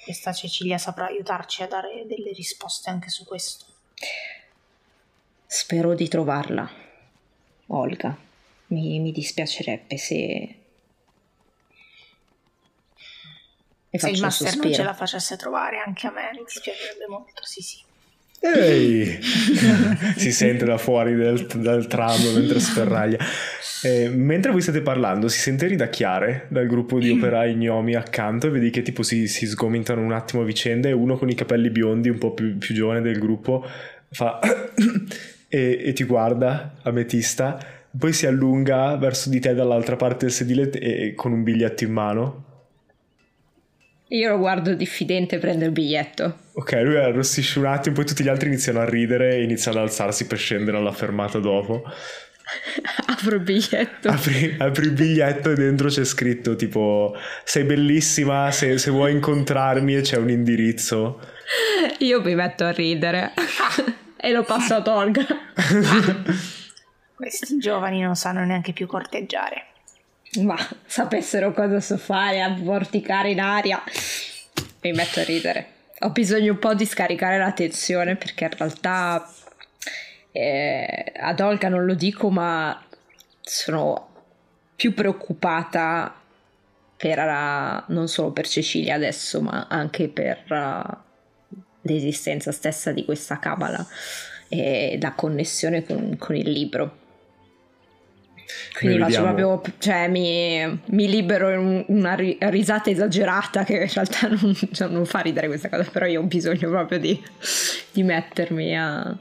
[0.03, 3.65] questa Cecilia saprà aiutarci a dare delle risposte anche su questo.
[5.45, 6.69] Spero di trovarla,
[7.67, 8.15] Olga
[8.67, 10.57] mi, mi dispiacerebbe se...
[13.95, 17.61] Se il master non ce la facesse trovare anche a me mi dispiacerebbe molto, sì
[17.61, 17.83] sì.
[18.45, 19.19] Ehi!
[20.17, 23.17] si sente da fuori del, dal tram mentre sferraglia.
[23.83, 28.49] Eh, mentre voi state parlando, si sente ridacchiare dal gruppo di operai gnomi accanto e
[28.49, 31.69] vedi che tipo si, si sgomitano un attimo a vicenda e uno con i capelli
[31.69, 33.65] biondi, un po' più, più giovane del gruppo,
[34.11, 34.39] fa
[35.47, 37.57] e, e ti guarda, ametista,
[37.97, 41.91] poi si allunga verso di te dall'altra parte del sedile e, con un biglietto in
[41.91, 42.45] mano.
[44.09, 46.42] Io lo guardo diffidente e prendo il biglietto.
[46.55, 49.85] Ok, lui arrossisce un attimo, poi tutti gli altri iniziano a ridere e iniziano ad
[49.85, 51.83] alzarsi per scendere alla fermata dopo.
[53.07, 54.09] Apro il biglietto.
[54.09, 59.95] Apri, apri, il biglietto e dentro c'è scritto tipo sei bellissima, se, se vuoi incontrarmi
[59.95, 61.19] e c'è un indirizzo.
[61.99, 63.33] Io mi metto a ridere
[64.17, 65.25] e lo passo a Tolga.
[67.15, 69.67] Questi giovani non sanno neanche più corteggiare.
[70.41, 73.81] Ma sapessero cosa so fare a vorticare in aria.
[74.81, 75.72] Mi metto a ridere.
[76.03, 79.25] Ho bisogno un po' di scaricare la tensione perché in realtà
[80.33, 82.85] eh, ad Olga non lo dico, ma
[83.39, 84.09] sono
[84.75, 86.13] più preoccupata
[86.97, 93.39] per uh, non solo per Cecilia adesso, ma anche per uh, l'esistenza stessa di questa
[93.39, 93.85] cabala
[94.49, 96.97] e la connessione con, con il libro.
[98.77, 104.55] Quindi faccio proprio, cioè mi, mi libero in una risata esagerata che in realtà non,
[104.71, 107.21] cioè, non, fa ridere questa cosa, però io ho bisogno proprio di,
[107.91, 109.17] di mettermi a...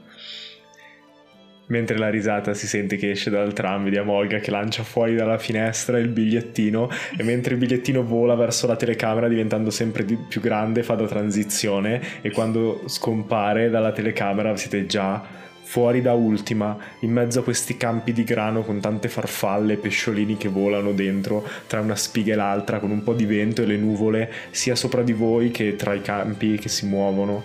[1.67, 5.37] Mentre la risata si sente che esce dal tram, vediamo Olga che lancia fuori dalla
[5.37, 10.83] finestra il bigliettino e mentre il bigliettino vola verso la telecamera diventando sempre più grande
[10.83, 15.41] fa da transizione e quando scompare dalla telecamera siete già
[15.73, 20.37] fuori da ultima, in mezzo a questi campi di grano con tante farfalle e pesciolini
[20.37, 23.77] che volano dentro tra una spiga e l'altra, con un po' di vento e le
[23.77, 27.43] nuvole sia sopra di voi che tra i campi che si muovono.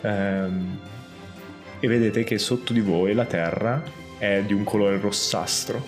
[0.00, 0.78] Ehm,
[1.78, 3.82] e vedete che sotto di voi la terra
[4.16, 5.84] è di un colore rossastro,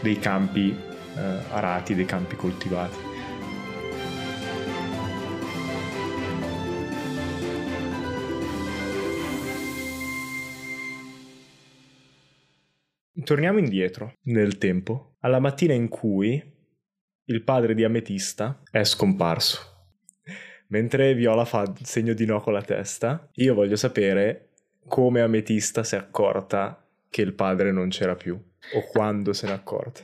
[0.00, 0.74] dei campi
[1.14, 3.11] eh, arati, dei campi coltivati.
[13.32, 16.38] Torniamo indietro nel tempo, alla mattina in cui
[17.24, 19.86] il padre di Ametista è scomparso.
[20.66, 24.50] Mentre Viola fa segno di no con la testa, io voglio sapere
[24.86, 29.54] come Ametista si è accorta che il padre non c'era più o quando se n'è
[29.54, 30.02] accorta.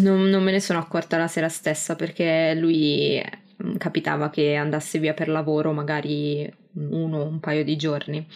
[0.00, 3.22] Non, non me ne sono accorta la sera stessa perché lui
[3.62, 8.26] mm, capitava che andasse via per lavoro magari uno o un paio di giorni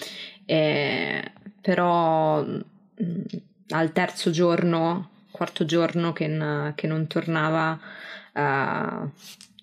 [0.44, 3.22] eh, però mm,
[3.68, 7.78] al terzo giorno, quarto giorno che, n- che non tornava,
[8.34, 9.10] uh,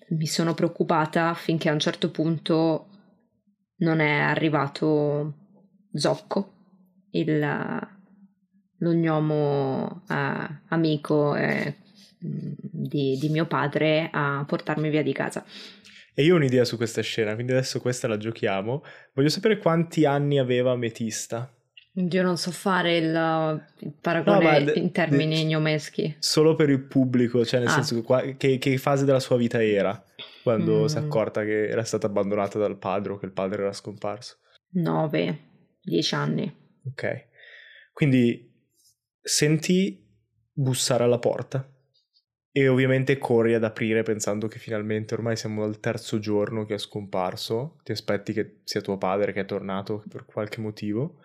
[0.08, 2.88] mi sono preoccupata finché a un certo punto
[3.76, 5.34] non è arrivato
[5.92, 6.52] Zocco,
[7.10, 7.38] il,
[8.78, 11.76] l'ognomo uh, amico eh,
[12.18, 15.44] di, di mio padre, a portarmi via di casa.
[16.16, 18.84] E io ho un'idea su questa scena, quindi adesso questa la giochiamo.
[19.14, 21.53] Voglio sapere quanti anni aveva Ametista.
[21.96, 26.16] Io non so fare il, il paragone no, in termini gnomeschi.
[26.18, 27.82] Solo per il pubblico, cioè nel ah.
[27.82, 28.02] senso
[28.36, 30.04] che, che, fase della sua vita era
[30.42, 30.86] quando mm.
[30.86, 34.38] si è accorta che era stata abbandonata dal padre o che il padre era scomparso.
[34.70, 35.38] Nove,
[35.80, 36.52] dieci anni.
[36.84, 37.28] Ok.
[37.92, 38.52] Quindi
[39.20, 40.04] senti
[40.52, 41.64] bussare alla porta
[42.50, 46.78] e ovviamente corri ad aprire pensando che finalmente ormai siamo al terzo giorno che è
[46.78, 51.20] scomparso, ti aspetti che sia tuo padre che è tornato per qualche motivo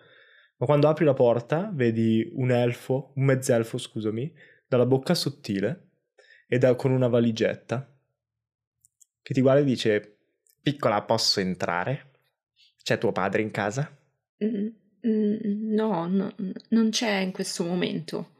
[0.60, 4.30] ma quando apri la porta vedi un elfo, un mezzelfo, scusami,
[4.68, 5.88] dalla bocca sottile
[6.46, 7.90] e da, con una valigetta
[9.22, 10.18] che ti guarda e dice:
[10.60, 12.10] Piccola, posso entrare?
[12.82, 13.90] C'è tuo padre in casa?
[14.44, 14.66] Mm,
[15.06, 16.34] mm, no, no,
[16.68, 18.34] non c'è in questo momento.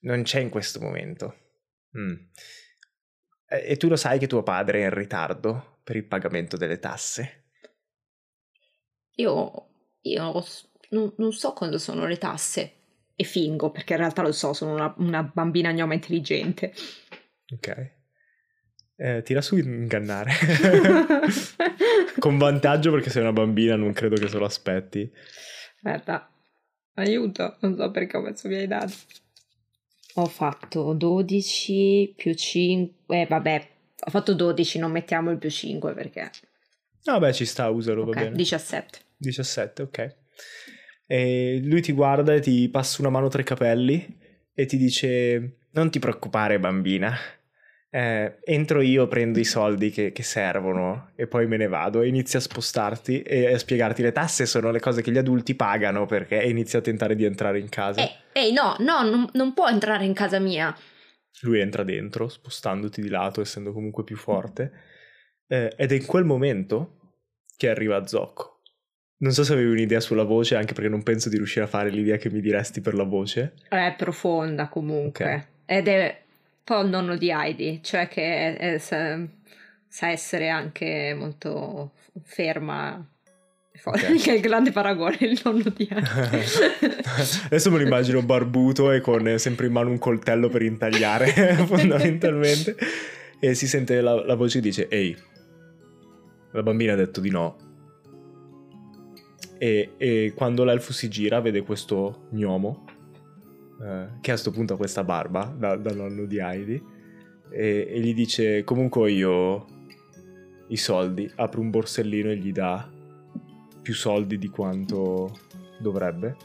[0.00, 1.36] Non c'è in questo momento.
[1.98, 2.14] Mm.
[3.46, 7.50] E tu lo sai che tuo padre è in ritardo per il pagamento delle tasse?
[9.16, 9.71] Io
[10.02, 10.44] io
[10.90, 12.72] non, non so cosa sono le tasse
[13.14, 16.72] e fingo, perché in realtà lo so, sono una, una bambina gnoma intelligente.
[17.52, 17.90] Ok.
[18.96, 20.32] Eh, tira su ingannare.
[22.18, 25.10] Con vantaggio perché sei una bambina, non credo che se lo aspetti.
[25.82, 26.30] Aspetta,
[26.94, 28.94] aiuto, non so perché ho messo via i dati.
[30.14, 33.68] Ho fatto 12 più 5, eh vabbè,
[34.04, 36.30] ho fatto 12, non mettiamo il più 5 perché...
[37.04, 38.36] Vabbè, ci sta, usalo, okay, va bene.
[38.36, 38.98] 17.
[39.22, 40.16] 17, ok.
[41.06, 44.18] E lui ti guarda e ti passa una mano tra i capelli
[44.54, 47.16] e ti dice: Non ti preoccupare, bambina.
[47.94, 52.08] Eh, entro io, prendo i soldi che, che, servono e poi me ne vado e
[52.08, 56.06] inizia a spostarti e a spiegarti le tasse sono le cose che gli adulti pagano
[56.06, 58.00] perché e inizia a tentare di entrare in casa.
[58.00, 60.74] Ehi, ehi no, no, non, non può entrare in casa mia.
[61.42, 64.72] Lui entra dentro, spostandoti di lato, essendo comunque più forte,
[65.48, 67.16] eh, ed è in quel momento
[67.58, 68.51] che arriva Zocco.
[69.22, 71.90] Non so se avevi un'idea sulla voce, anche perché non penso di riuscire a fare
[71.90, 73.52] l'idea che mi diresti per la voce.
[73.68, 75.24] È profonda comunque.
[75.24, 75.44] Okay.
[75.64, 79.20] Ed è un po' il nonno di Heidi, cioè che è, è, sa,
[79.86, 81.92] sa, essere anche molto
[82.24, 83.06] ferma.
[83.84, 84.18] Okay.
[84.18, 86.44] Che è il grande paragone, il nonno di Heidi.
[87.46, 92.74] Adesso me lo immagino barbuto e con sempre in mano un coltello per intagliare, fondamentalmente.
[93.38, 95.16] E si sente la, la voce che dice, ehi,
[96.50, 97.70] la bambina ha detto di no
[99.62, 102.84] e, e quando l'elfo si gira vede questo gnomo
[103.80, 106.82] eh, che a questo punto ha questa barba da, da nonno di Heidi
[107.48, 109.66] e, e, gli dice comunque io
[110.66, 112.90] i soldi apre un borsellino e gli dà
[113.80, 115.38] più soldi di quanto
[115.78, 116.36] dovrebbe.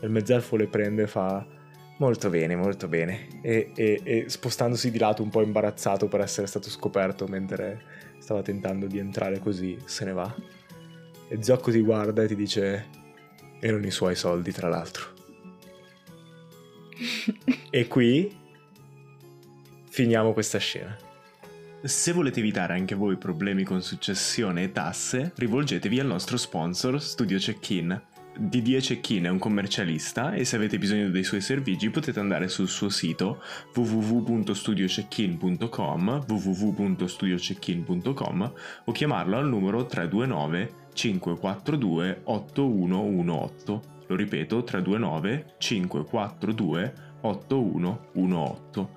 [0.00, 1.46] E il mezzelfo le prende e fa
[1.98, 6.46] molto bene molto bene e, e, e spostandosi di lato un po' imbarazzato per essere
[6.46, 7.82] stato scoperto mentre
[8.18, 10.34] stava tentando di entrare così se ne va
[11.32, 12.88] e Zocco ti guarda e ti dice:
[13.58, 15.14] Erano i suoi soldi, tra l'altro.
[17.70, 18.36] e qui
[19.88, 20.94] finiamo questa scena.
[21.82, 27.38] Se volete evitare anche voi problemi con successione e tasse, rivolgetevi al nostro sponsor Studio
[27.38, 27.98] Check-in.
[28.36, 32.68] Didier Check-in è un commercialista e se avete bisogno dei suoi servigi potete andare sul
[32.68, 33.42] suo sito
[33.74, 38.52] www.studiocheckin.com www.studiocheckin.com
[38.84, 43.82] o chiamarlo al numero 329 542 8118.
[44.06, 48.88] Lo ripeto, 329 542 8118.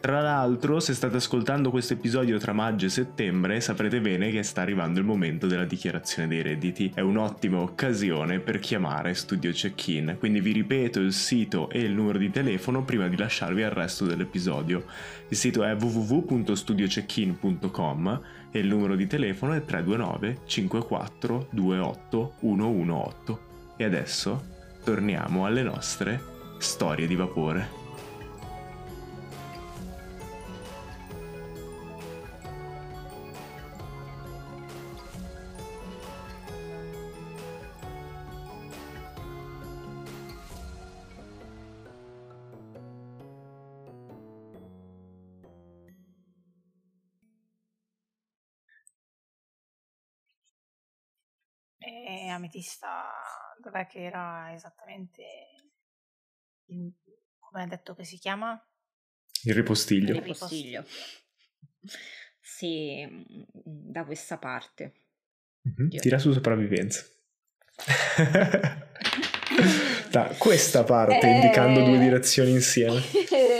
[0.00, 4.60] Tra l'altro, se state ascoltando questo episodio tra maggio e settembre, saprete bene che sta
[4.60, 6.92] arrivando il momento della dichiarazione dei redditi.
[6.94, 12.18] È un'ottima occasione per chiamare Studio Check-in, quindi vi ripeto il sito e il numero
[12.18, 14.84] di telefono prima di lasciarvi al resto dell'episodio.
[15.28, 18.20] Il sito è www.studiocheckin.com
[18.52, 23.40] e il numero di telefono è 329 54 28 118.
[23.76, 24.44] E adesso
[24.84, 26.22] torniamo alle nostre
[26.58, 27.77] storie di vapore.
[52.48, 53.04] Ametista,
[53.62, 55.22] dov'è che era esattamente?
[56.66, 56.90] Il,
[57.38, 58.58] come ha detto che si chiama?
[59.44, 60.14] Il ripostiglio.
[60.14, 60.84] Il ripostiglio.
[62.40, 63.42] Sì, mm,
[63.90, 64.94] da questa parte.
[65.68, 65.90] Mm-hmm.
[66.00, 67.04] Tira su sopravvivenza.
[70.10, 71.34] da questa parte, eh...
[71.34, 73.02] indicando due direzioni insieme.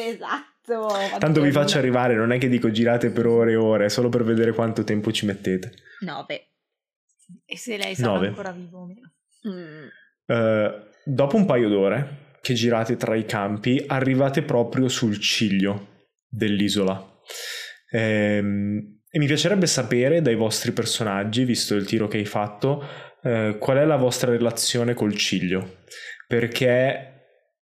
[0.09, 0.89] esatto.
[1.19, 4.09] Tanto vi faccio arrivare, non è che dico girate per ore e ore, è solo
[4.09, 5.73] per vedere quanto tempo ci mettete.
[6.01, 6.48] 9.
[7.45, 9.13] E se lei sarà ancora vivo o meno?
[9.49, 9.87] Mm.
[10.27, 17.21] Uh, dopo un paio d'ore che girate tra i campi, arrivate proprio sul ciglio dell'isola.
[17.91, 22.83] Ehm, e mi piacerebbe sapere dai vostri personaggi, visto il tiro che hai fatto,
[23.23, 25.79] eh, qual è la vostra relazione col ciglio.
[26.27, 27.19] Perché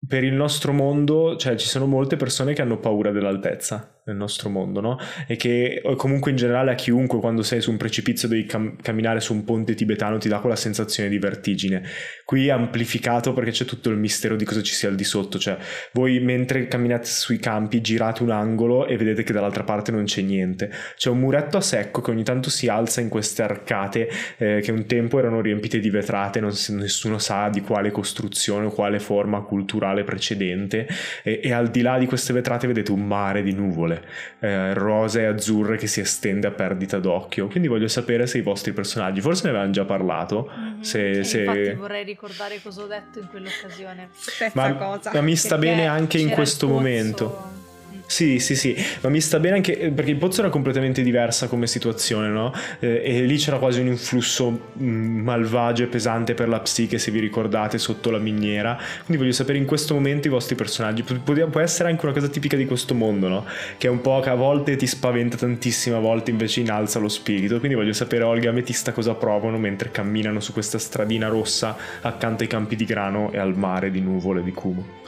[0.06, 4.48] per il nostro mondo, cioè ci sono molte persone che hanno paura dell'altezza nel nostro
[4.48, 4.98] mondo, no?
[5.28, 9.20] E che comunque in generale a chiunque quando sei su un precipizio devi cam- camminare
[9.20, 11.84] su un ponte tibetano ti dà quella sensazione di vertigine.
[12.24, 15.56] Qui amplificato perché c'è tutto il mistero di cosa ci sia al di sotto, cioè
[15.92, 20.22] voi mentre camminate sui campi girate un angolo e vedete che dall'altra parte non c'è
[20.22, 20.70] niente.
[20.96, 24.72] C'è un muretto a secco che ogni tanto si alza in queste arcate eh, che
[24.72, 29.42] un tempo erano riempite di vetrate, non, nessuno sa di quale costruzione o quale forma
[29.42, 30.88] culturale precedente
[31.22, 34.02] e, e al di là di queste vetrate vedete un mare di nuvole nuvole
[34.40, 37.48] eh, rosee e azzurre che si estende a perdita d'occhio.
[37.48, 40.50] Quindi voglio sapere se i vostri personaggi, forse ne avevano già parlato.
[40.50, 40.80] Mm-hmm.
[40.80, 41.40] Se, se...
[41.40, 44.08] Infatti vorrei ricordare cosa ho detto in quell'occasione.
[44.12, 45.10] Stessa ma, cosa.
[45.12, 47.60] Ma mi sta bene anche in questo momento.
[48.12, 51.66] Sì, sì, sì, ma mi sta bene anche perché il pozzo era completamente diversa come
[51.66, 52.52] situazione, no?
[52.78, 57.10] Eh, e lì c'era quasi un influsso mm, malvagio e pesante per la psiche, se
[57.10, 58.78] vi ricordate, sotto la miniera.
[59.06, 61.02] Quindi voglio sapere in questo momento i vostri personaggi.
[61.02, 63.46] Pu- può essere anche una cosa tipica di questo mondo, no?
[63.78, 67.08] Che è un po' che a volte ti spaventa tantissimo, a volte invece innalza lo
[67.08, 67.60] spirito.
[67.60, 72.42] Quindi voglio sapere Olga e Ametista cosa provano mentre camminano su questa stradina rossa accanto
[72.42, 75.00] ai campi di grano e al mare di nuvole di Kumo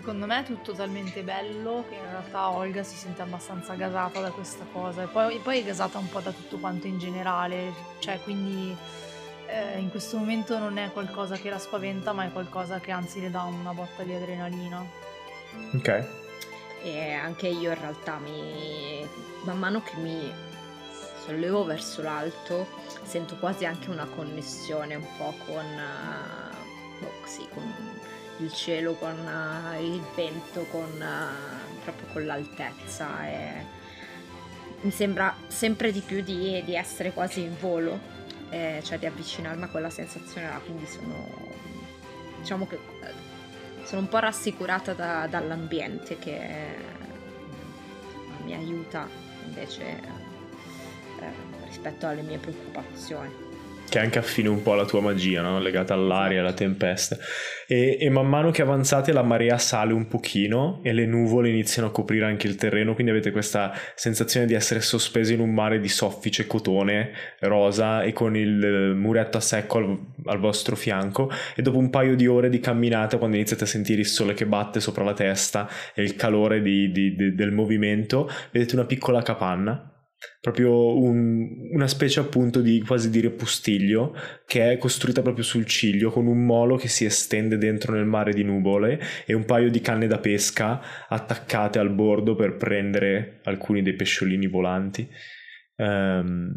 [0.00, 4.30] secondo me è tutto talmente bello che in realtà Olga si sente abbastanza gasata da
[4.30, 8.18] questa cosa e poi, poi è gasata un po' da tutto quanto in generale, cioè
[8.22, 8.74] quindi
[9.46, 13.20] eh, in questo momento non è qualcosa che la spaventa ma è qualcosa che anzi
[13.20, 14.82] le dà una botta di adrenalina.
[15.74, 16.08] Ok.
[16.82, 19.06] E anche io in realtà mi...
[19.44, 20.32] man mano che mi
[21.26, 22.66] sollevo verso l'alto
[23.02, 25.66] sento quasi anche una connessione un po' con...
[25.66, 27.90] Uh, oh, sì, con
[28.40, 33.26] il cielo, con uh, il vento, con, uh, proprio con l'altezza.
[33.28, 33.78] E
[34.82, 37.98] mi sembra sempre di più di, di essere quasi in volo,
[38.50, 41.26] eh, cioè di avvicinarmi a quella sensazione là, quindi sono,
[42.38, 46.98] diciamo che eh, sono un po' rassicurata da, dall'ambiente che
[48.44, 49.06] mi aiuta
[49.46, 51.32] invece eh,
[51.66, 53.49] rispetto alle mie preoccupazioni
[53.90, 55.58] che anche affine un po' alla tua magia, no?
[55.58, 57.18] legata all'aria, alla tempesta.
[57.66, 61.88] E, e, man mano che avanzate la marea sale un pochino e le nuvole iniziano
[61.88, 65.80] a coprire anche il terreno, quindi avete questa sensazione di essere sospesi in un mare
[65.80, 67.10] di soffice cotone
[67.40, 72.14] rosa e con il muretto a secco al, al vostro fianco e dopo un paio
[72.14, 75.68] di ore di camminata, quando iniziate a sentire il sole che batte sopra la testa
[75.94, 79.89] e il calore di, di, di, del movimento, vedete una piccola capanna
[80.40, 84.14] proprio un, una specie appunto di quasi di repustiglio
[84.46, 88.32] che è costruita proprio sul ciglio con un molo che si estende dentro nel mare
[88.32, 93.82] di nuvole e un paio di canne da pesca attaccate al bordo per prendere alcuni
[93.82, 95.08] dei pesciolini volanti.
[95.76, 96.52] Um,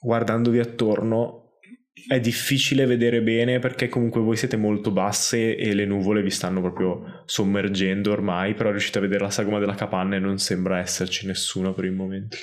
[0.00, 1.45] guardandovi attorno
[2.06, 6.60] è difficile vedere bene perché comunque voi siete molto basse e le nuvole vi stanno
[6.60, 11.26] proprio sommergendo ormai, però riuscite a vedere la sagoma della capanna e non sembra esserci
[11.26, 12.36] nessuno per il momento.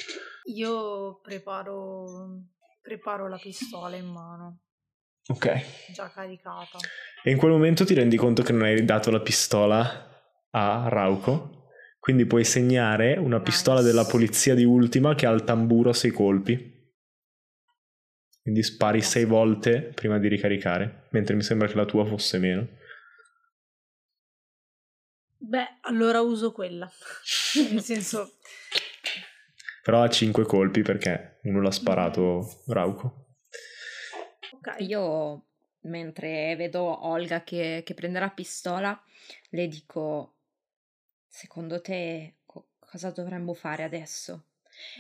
[0.56, 2.42] Io preparo,
[2.82, 4.60] preparo la pistola in mano.
[5.28, 5.92] Ok.
[5.94, 6.80] Già caricata.
[7.24, 10.10] E in quel momento ti rendi conto che non hai dato la pistola
[10.50, 11.68] a Rauco,
[12.00, 13.50] quindi puoi segnare una nice.
[13.50, 16.73] pistola della polizia di ultima che ha il tamburo a sei colpi.
[18.44, 22.68] Quindi spari sei volte prima di ricaricare, mentre mi sembra che la tua fosse meno.
[25.38, 26.92] Beh, allora uso quella.
[27.72, 28.34] Nel senso...
[29.82, 33.36] Però ha cinque colpi perché uno l'ha sparato Rauco.
[34.52, 35.46] Ok, io
[35.82, 39.02] mentre vedo Olga che, che prende la pistola,
[39.52, 40.36] le dico,
[41.28, 44.48] secondo te co- cosa dovremmo fare adesso?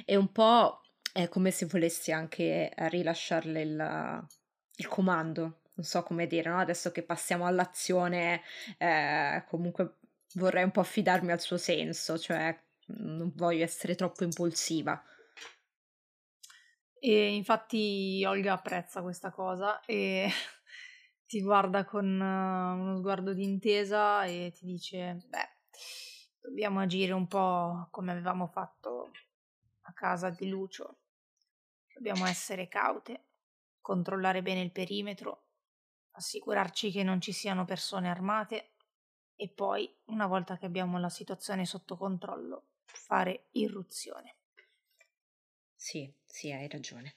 [0.05, 0.81] E un po'
[1.13, 4.27] È come se volessi anche eh, rilasciarle il,
[4.77, 5.41] il comando,
[5.75, 6.57] non so come dire, no?
[6.57, 8.41] Adesso che passiamo all'azione,
[8.79, 9.99] eh, comunque
[10.33, 12.59] vorrei un po' affidarmi al suo senso, cioè
[12.97, 15.01] non voglio essere troppo impulsiva.
[16.99, 20.29] E infatti Olga apprezza questa cosa e
[21.27, 25.49] ti guarda con uh, uno sguardo di intesa e ti dice, beh,
[26.39, 29.11] dobbiamo agire un po' come avevamo fatto
[29.81, 30.99] a casa di Lucio.
[31.93, 33.25] Dobbiamo essere caute,
[33.81, 35.43] controllare bene il perimetro,
[36.11, 38.71] assicurarci che non ci siano persone armate
[39.35, 44.37] e poi, una volta che abbiamo la situazione sotto controllo, fare irruzione.
[45.75, 47.15] Sì, sì, hai ragione.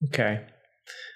[0.00, 0.60] Ok.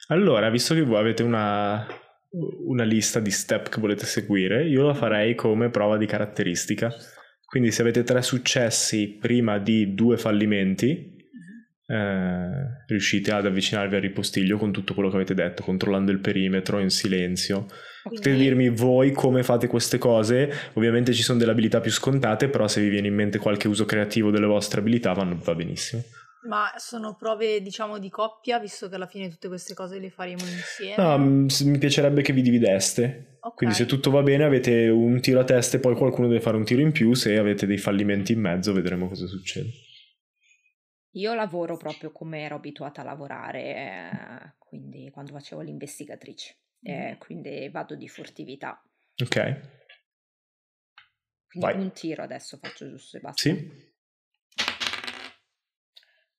[0.08, 1.84] Allora, visto che voi avete una,
[2.30, 6.94] una lista di step che volete seguire, io la farei come prova di caratteristica.
[7.44, 11.15] Quindi se avete tre successi prima di due fallimenti,
[11.86, 16.80] eh, riuscite ad avvicinarvi al ripostiglio con tutto quello che avete detto, controllando il perimetro
[16.80, 17.66] in silenzio.
[18.02, 22.68] Potete dirmi voi come fate queste cose, ovviamente ci sono delle abilità più scontate, però
[22.68, 26.02] se vi viene in mente qualche uso creativo delle vostre abilità vanno, va benissimo.
[26.48, 30.42] Ma sono prove, diciamo, di coppia, visto che alla fine tutte queste cose le faremo
[30.42, 30.94] insieme?
[30.96, 33.38] No, mi piacerebbe che vi divideste.
[33.40, 33.56] Okay.
[33.56, 36.56] Quindi se tutto va bene avete un tiro a testa e poi qualcuno deve fare
[36.56, 39.70] un tiro in più, se avete dei fallimenti in mezzo vedremo cosa succede.
[41.16, 47.18] Io lavoro proprio come ero abituata a lavorare, eh, quindi quando facevo l'investigatrice, eh, mm.
[47.18, 48.82] quindi vado di furtività.
[49.22, 49.74] Ok.
[51.48, 51.80] Quindi Vai.
[51.80, 53.48] un tiro adesso faccio giusto e basta.
[53.48, 53.94] Sì.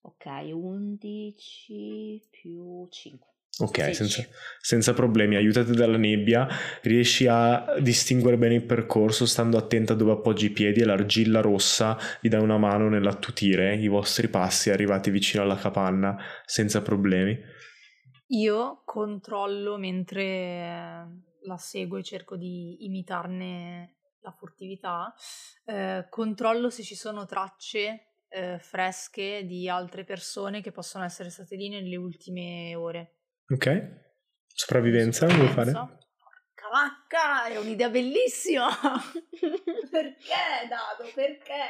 [0.01, 3.28] Ok, 11 più 5.
[3.60, 4.24] Ok, senza,
[4.60, 6.47] senza, problemi, aiutate dalla nebbia,
[6.84, 11.97] riesci a distinguere bene il percorso stando attenta dove appoggi i piedi e l'argilla rossa
[12.22, 17.36] vi dà una mano nell'attutire i vostri passi arrivati vicino alla capanna senza problemi.
[18.28, 25.14] Io controllo mentre la seguo e cerco di imitarne la furtività,
[25.66, 31.55] eh, controllo se ci sono tracce eh, fresche di altre persone che possono essere state
[31.55, 33.16] lì nelle ultime ore.
[33.50, 33.95] Ok.
[34.48, 35.72] Sopravvivenza, vuoi fare?
[35.72, 38.68] Porca vacca, è un'idea bellissima!
[39.91, 41.10] Perché dado?
[41.14, 41.64] Perché?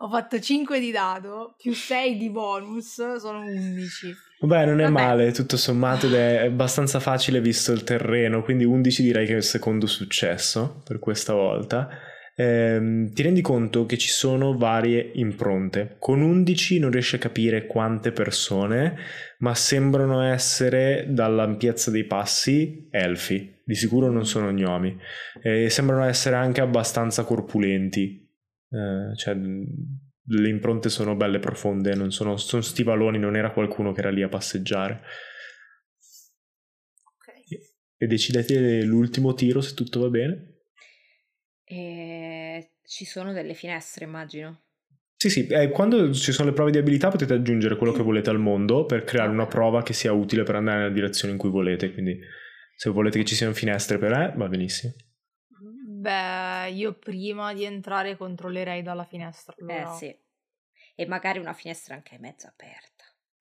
[0.00, 4.14] Ho fatto 5 di dado più 6 di bonus, sono 11.
[4.40, 5.02] Vabbè, non è Vabbè.
[5.02, 9.36] male, tutto sommato, ed è abbastanza facile visto il terreno, quindi 11 direi che è
[9.36, 11.88] il secondo successo per questa volta
[12.38, 15.96] ehm, ti rendi conto che ci sono varie impronte.
[15.98, 18.96] Con 11 non riesci a capire quante persone,
[19.38, 23.56] ma sembrano essere dall'ampiezza dei passi elfi.
[23.64, 24.96] Di sicuro non sono gnomi.
[25.42, 28.26] E sembrano essere anche abbastanza corpulenti.
[28.70, 34.00] Eh, cioè, le impronte sono belle profonde, non sono, sono stivaloni, non era qualcuno che
[34.00, 35.00] era lì a passeggiare.
[38.00, 40.57] E decidete l'ultimo tiro se tutto va bene.
[41.70, 44.62] E ci sono delle finestre, immagino.
[45.14, 48.30] Sì, sì, eh, quando ci sono le prove di abilità potete aggiungere quello che volete
[48.30, 51.50] al mondo per creare una prova che sia utile per andare nella direzione in cui
[51.50, 51.92] volete.
[51.92, 52.18] Quindi
[52.76, 54.94] se volete che ci siano finestre per me, va benissimo.
[56.00, 59.52] Beh, io prima di entrare controllerei dalla finestra.
[59.58, 59.92] Allora.
[59.92, 60.16] Eh sì.
[60.94, 62.97] E magari una finestra anche mezza aperta.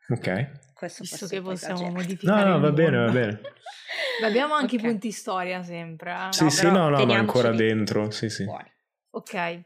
[0.09, 0.73] Ok.
[0.73, 2.43] Questo Visto che possiamo modificare.
[2.43, 3.41] No, no, va bene, va bene.
[4.23, 4.87] abbiamo anche okay.
[4.87, 6.11] i punti storia sempre.
[6.11, 6.33] Eh?
[6.33, 8.11] Sì, no, sì, no, no, ma ancora dentro.
[8.11, 8.45] Sì, sì.
[9.09, 9.63] Ok.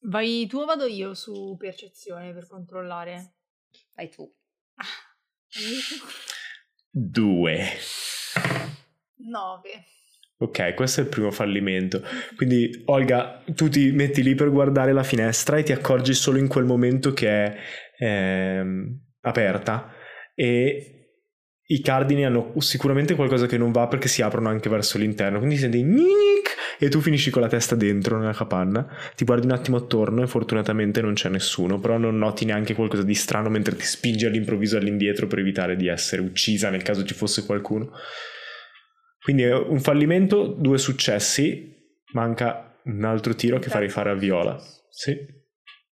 [0.00, 3.34] Vai tu o vado io su percezione per controllare?
[3.94, 4.30] Vai tu.
[6.90, 7.64] Due.
[9.16, 9.84] Nove.
[10.40, 12.02] Ok, questo è il primo fallimento.
[12.36, 16.46] Quindi, Olga, tu ti metti lì per guardare la finestra e ti accorgi solo in
[16.46, 17.58] quel momento che è
[17.98, 19.92] ehm, aperta
[20.34, 20.94] e
[21.70, 25.56] i cardini hanno sicuramente qualcosa che non va perché si aprono anche verso l'interno, quindi
[25.56, 26.56] senti Nick!
[26.78, 30.28] e tu finisci con la testa dentro nella capanna, ti guardi un attimo attorno e
[30.28, 34.76] fortunatamente non c'è nessuno, però non noti neanche qualcosa di strano mentre ti spingi all'improvviso
[34.76, 37.90] all'indietro per evitare di essere uccisa nel caso ci fosse qualcuno.
[39.20, 41.76] Quindi è un fallimento, due successi,
[42.12, 44.56] manca un altro tiro che farei fare a Viola.
[44.88, 45.14] Sì.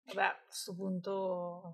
[0.08, 1.74] Vabbè, a questo punto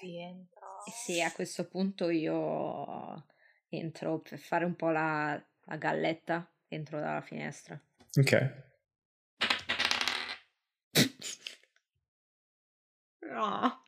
[0.00, 0.55] si entra.
[0.90, 3.26] Sì, a questo punto io
[3.68, 7.80] entro per fare un po' la, la galletta, entro dalla finestra.
[8.18, 8.64] Ok.
[13.20, 13.82] No.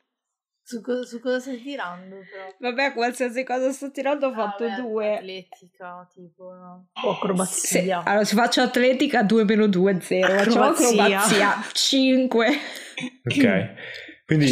[0.63, 2.17] Su, co- su, cosa stai tirando?
[2.17, 2.55] Però?
[2.59, 5.17] Vabbè, qualsiasi cosa sto tirando ho fatto ah, due.
[5.17, 6.89] Atletica, tipo, no?
[7.05, 8.03] O acrobazia.
[8.05, 10.27] Allora, se faccio atletica 2 meno 2 0.
[10.27, 12.49] Faccio acrobazia 5.
[13.25, 13.75] Ok.
[14.27, 14.47] Quindi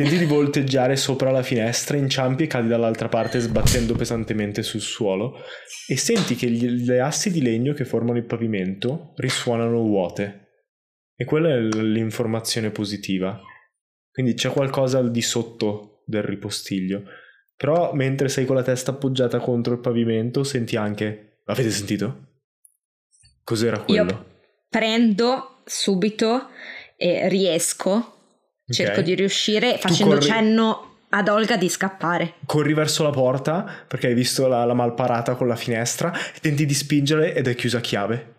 [0.00, 5.42] tenti di volteggiare sopra la finestra, inciampi e cadi dall'altra parte sbattendo pesantemente sul suolo
[5.86, 10.48] e senti che gli, le assi di legno che formano il pavimento risuonano vuote.
[11.14, 13.38] E quella è l'informazione positiva.
[14.10, 17.02] Quindi c'è qualcosa al di sotto del ripostiglio.
[17.56, 21.42] Però mentre sei con la testa appoggiata contro il pavimento, senti anche.
[21.44, 22.28] Avete sentito?
[23.44, 24.10] Cos'era quello?
[24.10, 24.26] Io
[24.70, 26.48] prendo subito
[26.96, 28.14] e riesco.
[28.70, 29.04] Cerco Ok.
[29.04, 32.34] di riuscire facendo corri- cenno ad Olga di scappare.
[32.46, 36.74] Corri verso la porta perché hai visto la, la malparata con la finestra tenti di
[36.74, 38.34] spingere ed è chiusa a chiave.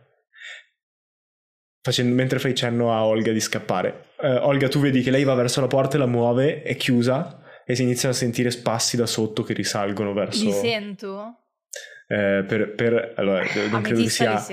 [1.82, 4.10] Facendo- mentre fai cenno a Olga di scappare.
[4.22, 7.42] Eh, Olga, tu vedi che lei va verso la porta e la muove, è chiusa
[7.66, 10.46] e si iniziano a sentire spassi da sotto che risalgono verso.
[10.46, 11.38] Li sento?
[12.12, 14.44] Eh, per, per- allora, non credo che sia.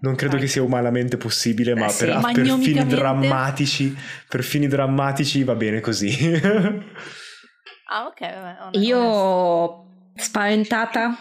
[0.00, 3.96] Non credo che sia umanamente possibile, ma sì, per, per fini drammatici,
[4.28, 6.10] per fini drammatici va bene così.
[7.86, 8.78] Ah, ok, vabbè.
[8.78, 9.84] Io,
[10.16, 11.16] spaventata,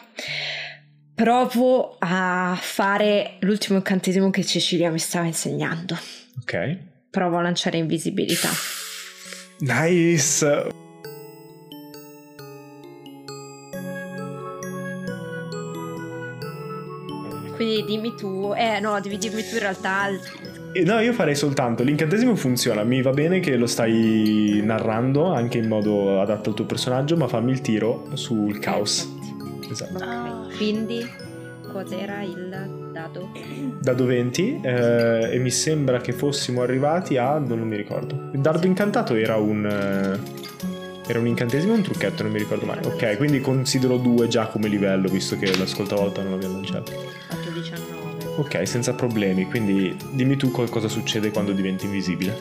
[1.13, 5.95] provo a fare l'ultimo incantesimo che Cecilia mi stava insegnando.
[6.41, 6.77] ok.
[7.11, 8.49] Provo a lanciare invisibilità.
[9.59, 10.81] Nice.
[17.63, 20.09] Quindi dimmi tu, eh no, devi dirmi tu in realtà.
[20.09, 22.83] Eh, No, io farei soltanto l'incantesimo funziona.
[22.83, 27.27] Mi va bene che lo stai narrando anche in modo adatto al tuo personaggio, ma
[27.27, 29.07] fammi il tiro sul caos.
[29.59, 29.71] Perfetti.
[29.71, 30.03] Esatto.
[30.03, 30.47] Ah.
[30.57, 31.07] Quindi,
[31.71, 33.29] cos'era il dado?
[33.79, 38.29] Dado 20 eh, e mi sembra che fossimo arrivati a non mi ricordo.
[38.33, 40.43] Il dardo incantato era un eh,
[41.05, 42.79] era un incantesimo o un trucchetto, non mi ricordo mai.
[42.83, 46.91] Ok, quindi considero due già come livello, visto che la scorsa volta non l'abbiamo lanciato.
[46.93, 48.25] 8, 19.
[48.37, 52.37] Ok, senza problemi, quindi dimmi tu co- cosa succede quando diventi invisibile.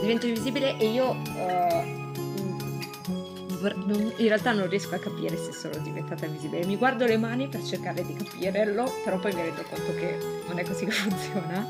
[0.00, 1.16] Divento invisibile e io.
[3.86, 6.64] non- in realtà non riesco a capire se sono diventata invisibile.
[6.66, 10.58] Mi guardo le mani per cercare di capirlo, però poi mi rendo conto che non
[10.58, 11.66] è così che funziona.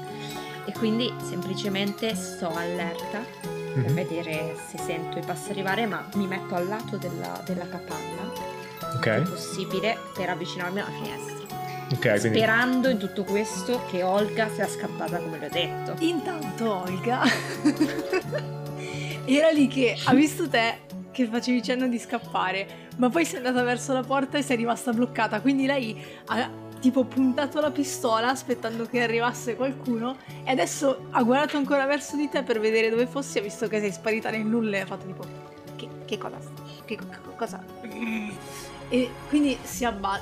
[0.67, 3.95] E quindi semplicemente sto allerta per Mhm.
[3.95, 8.97] vedere se sento i passi arrivare, ma mi metto al lato della, della capanna, il
[8.97, 11.36] Ok, più possibile, per avvicinarmi alla finestra.
[11.93, 15.95] Ok, quindi Sperando in tutto questo che Olga sia scappata come le ho detto.
[16.05, 17.23] Intanto Olga
[19.25, 23.63] era lì che ha visto te che facevi cenno di scappare, ma poi sei andata
[23.63, 25.41] verso la porta e sei rimasta bloccata.
[25.41, 31.57] Quindi lei ha tipo puntato la pistola aspettando che arrivasse qualcuno e adesso ha guardato
[31.57, 34.77] ancora verso di te per vedere dove fossi, ha visto che sei sparita nel nulla
[34.77, 35.25] e ha fatto tipo
[35.75, 36.39] che, che cosa?
[36.85, 36.99] Che, che
[37.35, 37.65] cosa?
[38.89, 40.21] E quindi si, abba-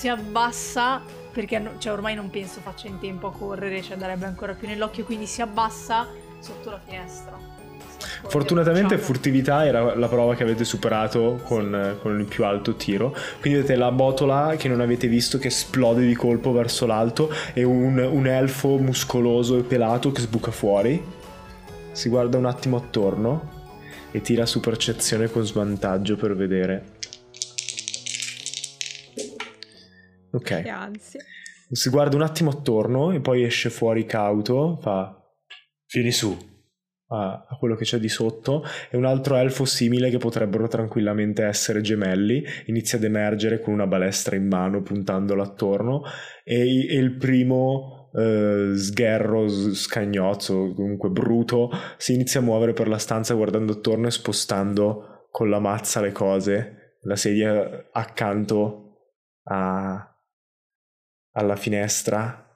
[0.00, 4.54] si abbassa perché cioè, ormai non penso faccia in tempo a correre, ci andrebbe ancora
[4.54, 7.36] più nell'occhio, quindi si abbassa sotto la finestra.
[8.26, 9.12] Fortunatamente diciamo.
[9.12, 13.14] furtività era la prova che avete superato con, con il più alto tiro.
[13.40, 17.62] Quindi vedete la botola che non avete visto che esplode di colpo verso l'alto e
[17.62, 21.04] un, un elfo muscoloso e pelato che sbuca fuori.
[21.92, 23.58] Si guarda un attimo attorno
[24.10, 26.98] e tira su percezione con svantaggio per vedere.
[30.32, 30.50] Ok.
[30.66, 31.20] Ansia.
[31.70, 35.16] Si guarda un attimo attorno e poi esce fuori cauto, fa
[35.92, 36.36] vieni su
[37.10, 41.80] a, quello che c'è di sotto e un altro elfo simile che potrebbero tranquillamente essere
[41.80, 46.02] gemelli inizia ad emergere con una balestra in mano puntandolo attorno
[46.44, 52.98] e, e il primo eh, sgherro, scagnozzo, comunque bruto, si inizia a muovere per la
[52.98, 58.86] stanza guardando attorno e spostando con la mazza le cose, la sedia accanto
[59.44, 60.04] a,
[61.32, 62.46] alla finestra,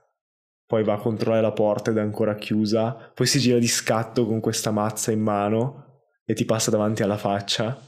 [0.67, 4.27] poi va a controllare la porta ed è ancora chiusa, poi si gira di scatto
[4.27, 5.85] con questa mazza in mano
[6.25, 7.79] e ti passa davanti alla faccia.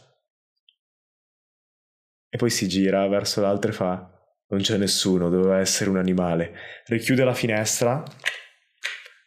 [2.28, 4.10] E poi si gira verso l'altra e fa:
[4.48, 6.54] Non c'è nessuno, doveva essere un animale.
[6.86, 8.02] Richiude la finestra,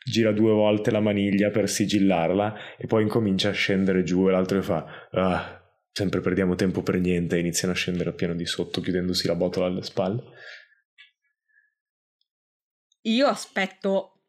[0.05, 4.61] gira due volte la maniglia per sigillarla e poi incomincia a scendere giù e l'altro
[4.61, 5.59] fa: Ah,
[5.91, 7.35] sempre perdiamo tempo per niente.
[7.35, 10.23] E iniziano a scendere a piano di sotto, chiudendosi la botola alle spalle.
[13.03, 14.19] Io aspetto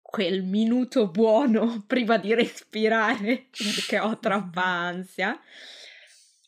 [0.00, 5.38] quel minuto buono prima di respirare perché ho troppa ansia.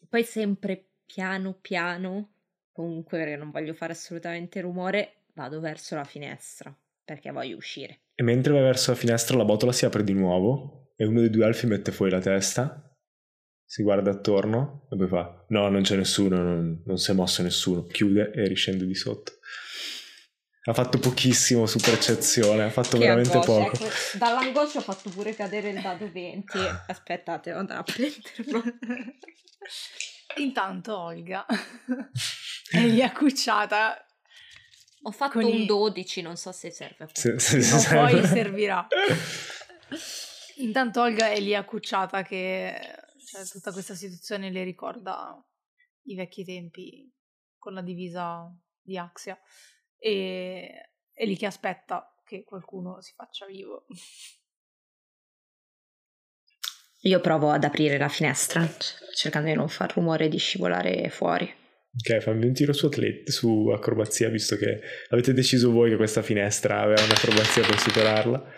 [0.09, 2.35] Poi sempre piano piano,
[2.73, 8.01] comunque non voglio fare assolutamente rumore, vado verso la finestra perché voglio uscire.
[8.15, 11.31] E mentre vai verso la finestra, la botola si apre di nuovo e uno dei
[11.31, 12.95] due elfi mette fuori la testa,
[13.65, 17.43] si guarda attorno e poi fa: No, non c'è nessuno, non, non si è mosso
[17.43, 17.83] nessuno.
[17.85, 19.39] Chiude e riscende di sotto.
[20.67, 23.85] Ha fatto pochissimo su percezione, ha fatto Che veramente angoscia, poco.
[23.85, 26.59] ecco, dall'angoscia ho fatto pure cadere il dado 20.
[26.87, 28.63] Aspettate, devo andare a prenderlo.
[30.37, 31.45] Intanto Olga
[32.71, 34.05] è lì accucciata,
[35.03, 38.87] Ho fatto un i- 12, non so se serve Se- se- se- poi servirà.
[40.57, 42.75] Intanto Olga è lì accucciata che
[43.27, 45.37] cioè, tutta questa situazione le ricorda
[46.05, 47.13] i vecchi tempi
[47.59, 48.51] con la divisa
[48.81, 49.39] di Axia
[50.05, 53.87] e è lì che aspetta che qualcuno si faccia vivo.
[57.05, 58.69] Io provo ad aprire la finestra,
[59.15, 61.51] cercando di non far rumore e di scivolare fuori.
[61.97, 66.21] Ok, fammi un tiro su, atlet- su acrobazia, visto che avete deciso voi che questa
[66.21, 68.53] finestra aveva un'acrobazia per superarla.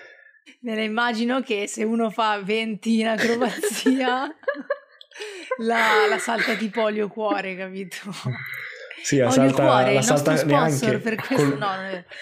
[0.63, 4.27] Me la immagino che se uno fa 20 in acrobazia,
[5.59, 7.99] la, la salta tipo olio cuore, capito?
[9.03, 11.35] Sì, salta, cuore, la il salta nostro sponsor neanche per questo.
[11.35, 11.69] col, No,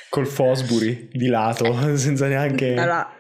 [0.09, 2.73] col Fosbury di lato, senza neanche...
[2.75, 3.11] Allora,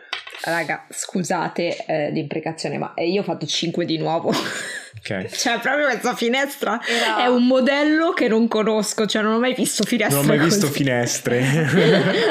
[0.45, 4.28] raga, scusate eh, l'imprecazione, ma eh, io ho fatto 5 di nuovo.
[4.28, 5.26] Ok.
[5.36, 9.55] cioè, proprio questa finestra Era- è un modello che non conosco, cioè non ho mai
[9.55, 10.78] visto finestre Non ho mai visto così.
[10.78, 11.40] finestre.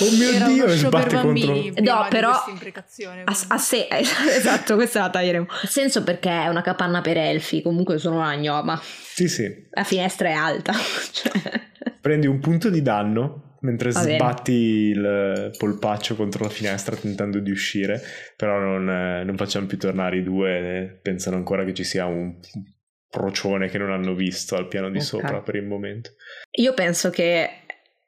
[0.00, 1.54] oh mio Era Dio, sbatte contro...
[1.80, 5.46] No, però- A, a se- esatto, questa la taglieremo.
[5.48, 8.80] Ha senso perché è una capanna per elfi, comunque sono una gnoma.
[8.82, 9.66] Sì, sì.
[9.70, 10.72] La finestra è alta.
[11.12, 11.32] cioè.
[12.00, 14.16] Prendi un punto di danno mentre Va bene.
[14.16, 18.00] sbatti il polpaccio contro la finestra tentando di uscire,
[18.36, 22.04] però non, eh, non facciamo più tornare i due, eh, pensano ancora che ci sia
[22.06, 22.34] un
[23.08, 25.04] procione che non hanno visto al piano di Ok.
[25.04, 26.10] sopra per il momento.
[26.58, 27.48] Io penso che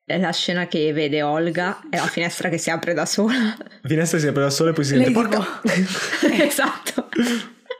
[0.05, 3.57] la scena che vede Olga è la finestra che si apre da sola.
[3.59, 5.39] La finestra si apre da sola e poi si sente porca...
[6.43, 7.09] esatto.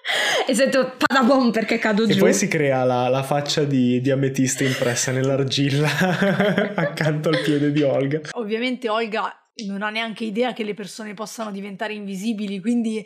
[0.48, 2.20] E sento padabom perché cado E giù.
[2.20, 5.88] poi si crea la, la faccia di, di ametista impressa nell'argilla
[6.76, 8.20] accanto al piede di Olga.
[8.32, 9.32] Ovviamente Olga
[9.66, 13.04] non ha neanche idea che le persone possano diventare invisibili, quindi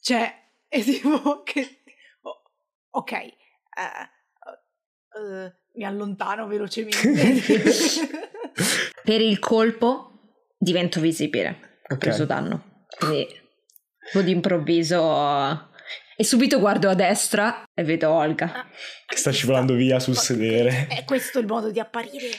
[0.00, 0.32] cioè
[0.66, 1.82] è tipo che
[2.22, 2.42] oh,
[2.90, 3.28] ok, eh,
[5.14, 7.40] eh, mi allontano velocemente.
[9.04, 10.10] Per il colpo
[10.58, 11.78] divento visibile.
[11.88, 11.98] Ho Ok.
[11.98, 12.84] preso danno.
[12.98, 13.26] Quindi
[14.06, 15.70] tipo d'improvviso
[16.22, 18.64] e subito guardo a destra e vedo Olga.
[19.06, 20.86] Che sta scivolando via sul sedere.
[20.86, 22.30] È questo il modo di apparire.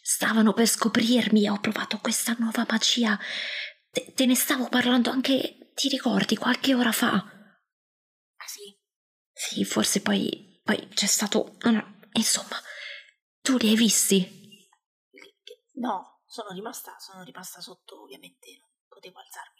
[0.00, 3.18] Stavano per scoprirmi, ho provato questa nuova magia.
[3.90, 7.12] Te, te ne stavo parlando anche, ti ricordi, qualche ora fa.
[7.16, 8.74] Ah sì?
[9.34, 11.58] Sì, forse poi, poi c'è stato...
[12.12, 12.58] Insomma,
[13.42, 14.66] tu li hai visti?
[15.74, 19.57] No, sono rimasta, sono rimasta sotto, ovviamente non potevo alzarmi.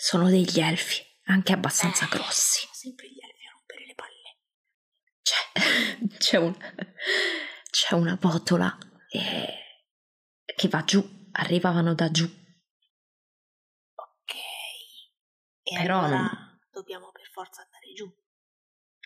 [0.00, 2.60] Sono degli elfi, anche abbastanza Eh, grossi.
[2.60, 4.36] sono sempre gli elfi a rompere le palle.
[5.22, 5.54] C'è,
[6.18, 6.56] c'è, un,
[7.68, 8.78] c'è una botola
[9.10, 9.54] eh,
[10.54, 12.24] che va giù, arrivavano da giù.
[13.94, 14.34] Ok.
[15.64, 18.08] E Però allora non- dobbiamo per forza andare giù.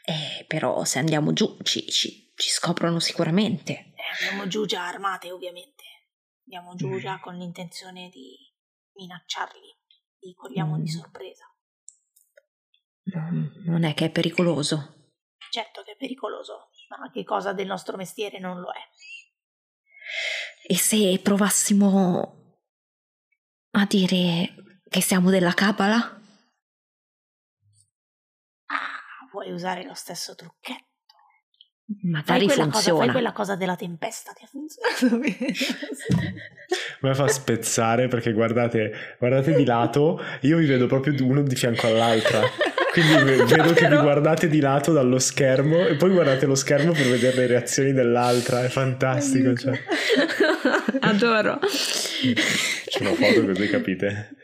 [0.05, 3.95] Eh, però se andiamo giù ci, ci- ci scoprono sicuramente.
[3.95, 5.85] Eh, andiamo giù già armate, ovviamente.
[6.45, 6.99] Andiamo giù Mm.
[6.99, 8.37] già con l'intenzione di
[8.97, 9.81] minacciarli.
[10.23, 10.87] Li cogliamo di Mm.
[10.87, 11.45] sorpresa.
[13.05, 15.11] Non- Non è che è pericoloso.
[15.51, 18.81] Certo che è pericoloso, ma che cosa del nostro mestiere non lo è.
[20.67, 22.57] E se provassimo
[23.73, 24.55] a dire
[24.89, 26.21] che siamo della Cabala?
[28.67, 30.91] Ah, vuoi usare lo stesso trucchetto?
[32.03, 32.99] Magari Fai quella, cosa, funziona.
[32.99, 35.53] fai quella cosa della tempesta che ha funzionato bene.
[37.01, 41.87] Me fa spezzare perché guardate, guardate di lato, io vi vedo proprio uno di fianco
[41.89, 42.41] all'altra.
[42.93, 46.93] Quindi ve- vedo che vi guardate di lato dallo schermo e poi guardate lo schermo
[46.93, 48.65] per vedere le reazioni dell'altra.
[48.65, 49.55] È fantastico.
[49.55, 49.79] Cioè.
[51.01, 51.59] Adoro.
[51.59, 54.37] C'è una foto così capite.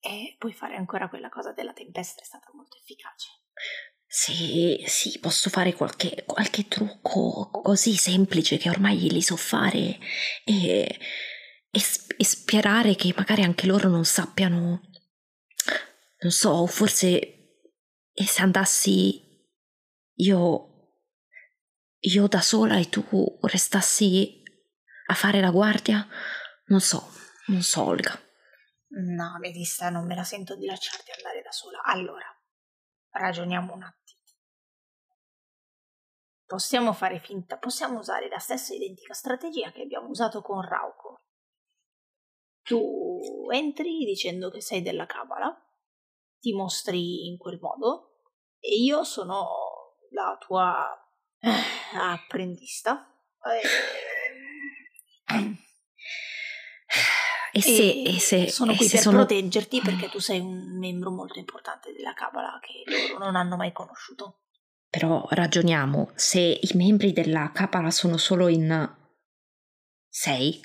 [0.00, 3.28] e puoi fare ancora quella cosa della tempesta, è stata molto efficace.
[4.12, 10.00] Sì, sì, posso fare qualche, qualche trucco così semplice che ormai li so fare
[10.44, 10.98] e,
[11.70, 11.80] e,
[12.16, 14.80] e sperare che magari anche loro non sappiano.
[16.22, 17.68] Non so, forse
[18.12, 19.46] se andassi
[20.16, 20.96] io,
[22.00, 23.04] io da sola e tu
[23.42, 24.42] restassi
[25.06, 26.04] a fare la guardia?
[26.66, 27.12] Non so,
[27.46, 28.20] non so, Olga.
[28.88, 31.80] No, Metista, non me la sento di lasciarti andare da sola.
[31.84, 32.26] Allora,
[33.10, 33.99] ragioniamo un attimo.
[36.50, 41.20] Possiamo fare finta, possiamo usare la stessa identica strategia che abbiamo usato con Rauco.
[42.62, 45.56] Tu entri dicendo che sei della Cabala,
[46.40, 48.22] ti mostri in quel modo
[48.58, 49.46] e io sono
[50.10, 50.92] la tua
[51.38, 53.16] eh, apprendista.
[53.44, 53.60] Eh,
[57.52, 60.76] E se, e se, sono e qui se per sono- proteggerti perché tu sei un
[60.78, 64.40] membro molto importante della Cabala che loro non hanno mai conosciuto.
[64.90, 68.92] Però ragioniamo, se i membri della Capala sono solo in
[70.08, 70.60] sei,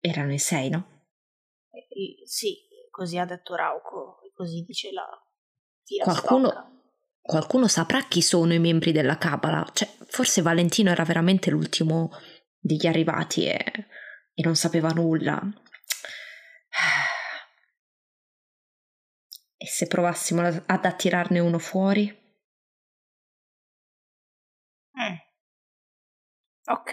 [0.00, 1.06] erano in sei, no?
[1.70, 2.56] Eh, sì,
[2.90, 5.06] così ha detto Rauco, così dice la
[6.02, 6.82] qualcuno,
[7.20, 9.64] qualcuno saprà chi sono i membri della Cabala?
[9.72, 12.10] Cioè, forse Valentino era veramente l'ultimo
[12.58, 13.64] degli arrivati e,
[14.34, 15.40] e non sapeva nulla.
[19.56, 22.23] E se provassimo ad attirarne uno fuori?
[26.66, 26.92] Ok.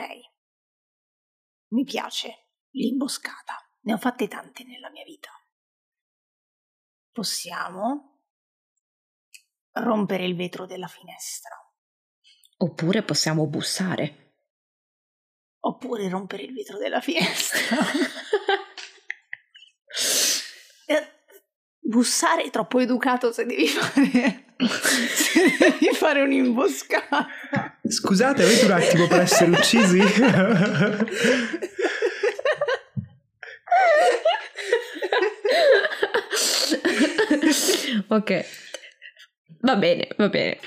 [1.69, 3.55] Mi piace l'imboscata.
[3.81, 5.29] Ne ho fatte tante nella mia vita.
[7.11, 8.23] Possiamo
[9.73, 11.55] rompere il vetro della finestra.
[12.57, 14.35] Oppure possiamo bussare.
[15.63, 17.77] Oppure rompere il vetro della finestra.
[21.83, 24.45] Bussare è troppo educato se devi fare,
[25.13, 27.27] se devi fare un'imboscata.
[27.87, 29.99] Scusate, avete un attimo per essere uccisi?
[38.07, 38.45] ok,
[39.61, 40.59] va bene, va bene.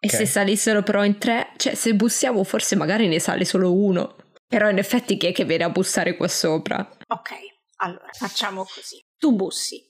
[0.00, 0.20] E okay.
[0.20, 4.16] se salissero però in tre, cioè se bussiamo forse magari ne sale solo uno.
[4.46, 6.78] Però in effetti chi è che viene a bussare qua sopra?
[7.08, 7.30] Ok,
[7.76, 9.04] allora facciamo così.
[9.18, 9.84] Tu bussi.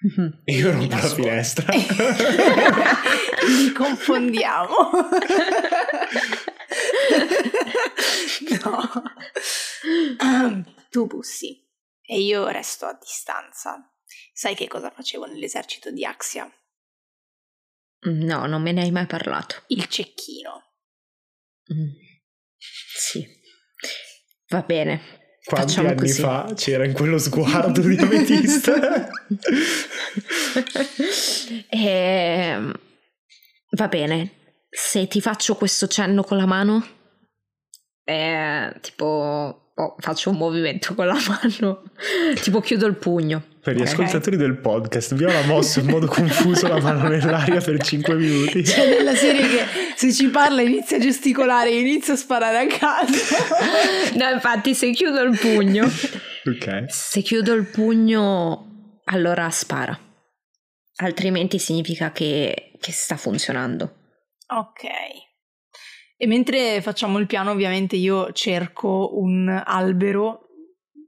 [0.44, 1.72] Io rompo la finestra.
[3.46, 4.90] Li confondiamo.
[8.64, 9.02] no.
[10.20, 11.64] Um, tu bussi
[12.02, 13.92] e io resto a distanza.
[14.32, 16.50] Sai che cosa facevo nell'esercito di Axia?
[18.00, 19.62] No, non me ne hai mai parlato.
[19.68, 20.74] Il cecchino.
[21.72, 21.90] Mm.
[22.58, 23.26] Sì.
[24.48, 25.25] Va bene.
[25.46, 26.20] Quanti Facciamo anni così.
[26.20, 29.08] fa c'era in quello sguardo di ametista?
[31.70, 32.72] e...
[33.70, 34.30] Va bene.
[34.68, 36.84] Se ti faccio questo cenno con la mano,
[38.02, 41.82] eh, tipo oh, faccio un movimento con la mano,
[42.42, 43.44] tipo chiudo il pugno.
[43.62, 43.92] Per gli okay.
[43.92, 48.62] ascoltatori del podcast, Viola ha mosso in modo confuso la mano nell'aria per 5 minuti.
[48.62, 52.66] C'è nella serie che se ci parla inizia a gesticolare e inizia a sparare a
[52.66, 53.34] caso.
[54.16, 55.86] no, infatti, se chiudo il pugno,
[56.44, 56.84] okay.
[56.88, 59.98] se chiudo il pugno, allora spara.
[60.96, 63.94] Altrimenti significa che, che sta funzionando.
[64.48, 64.84] Ok.
[66.18, 70.48] E mentre facciamo il piano, ovviamente io cerco un albero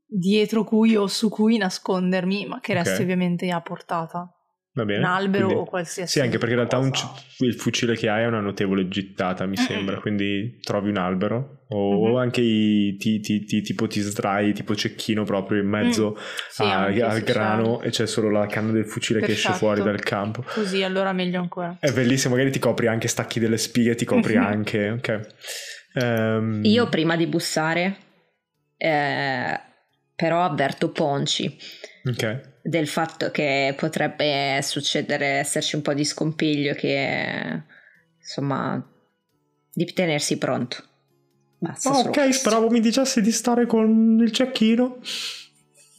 [0.07, 3.03] dietro cui o su cui nascondermi, ma che resti okay.
[3.03, 4.32] ovviamente a portata.
[4.79, 5.01] Va bene.
[5.01, 8.22] Un albero quindi, o qualsiasi Sì, anche perché in realtà c- il fucile che hai
[8.22, 9.66] è una notevole gittata, mi mm-hmm.
[9.66, 9.99] sembra.
[9.99, 12.16] Quindi trovi un albero o mm-hmm.
[12.16, 16.22] anche i ti, ti, ti, tipo ti sdrai, tipo cecchino proprio in mezzo mm.
[16.49, 19.41] sì, a, al grano e c'è solo la canna del fucile Perfetto.
[19.41, 20.45] che esce fuori dal campo.
[20.47, 21.76] Così allora meglio ancora.
[21.81, 24.91] È bellissimo, magari ti copri anche stacchi delle spighe, ti copri anche.
[24.91, 25.20] Ok.
[25.95, 26.61] Um...
[26.62, 27.97] Io prima di bussare,
[28.76, 29.61] eh,
[30.14, 31.57] però avverto Ponci.
[32.05, 37.62] Ok del fatto che potrebbe succedere, esserci un po' di scompiglio, che
[38.19, 38.87] insomma,
[39.73, 40.85] di tenersi pronto.
[41.59, 44.99] Basta oh, ok, speravo mi dicessi di stare con il cecchino.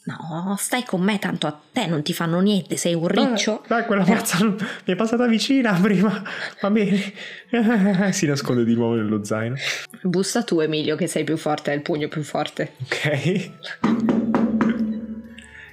[0.04, 3.64] No, stai con me, tanto a te non ti fanno niente, sei un riccio.
[3.68, 4.56] Dai, quella forza mi
[4.86, 6.24] è passata vicina prima,
[6.62, 7.14] va bene.
[8.14, 9.56] si nasconde di nuovo nello zaino.
[10.04, 12.74] Bussa tu, Emilio, che sei più forte, hai il pugno più forte.
[12.84, 14.19] Ok.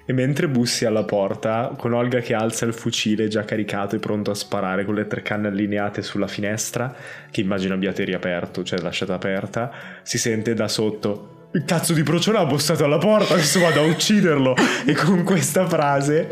[0.08, 4.30] E mentre bussi alla porta, con Olga che alza il fucile già caricato e pronto
[4.30, 6.94] a sparare con le tre canne allineate sulla finestra,
[7.30, 9.70] che immagino abbiate riaperto, cioè lasciata aperta,
[10.02, 13.84] si sente da sotto il cazzo di procione ha bussato alla porta, adesso vado a
[13.84, 14.54] ucciderlo.
[14.84, 16.28] e con questa frase.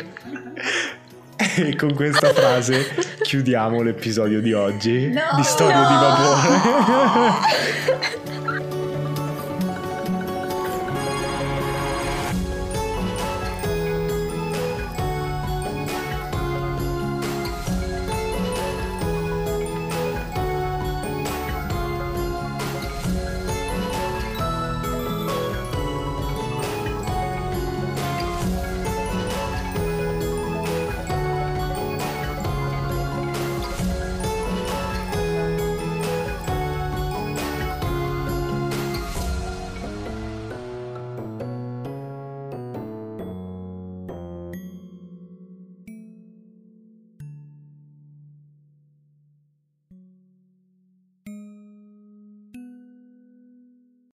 [1.56, 5.88] E con questa frase chiudiamo l'episodio di oggi no, di Storia no.
[5.88, 7.42] di Babone.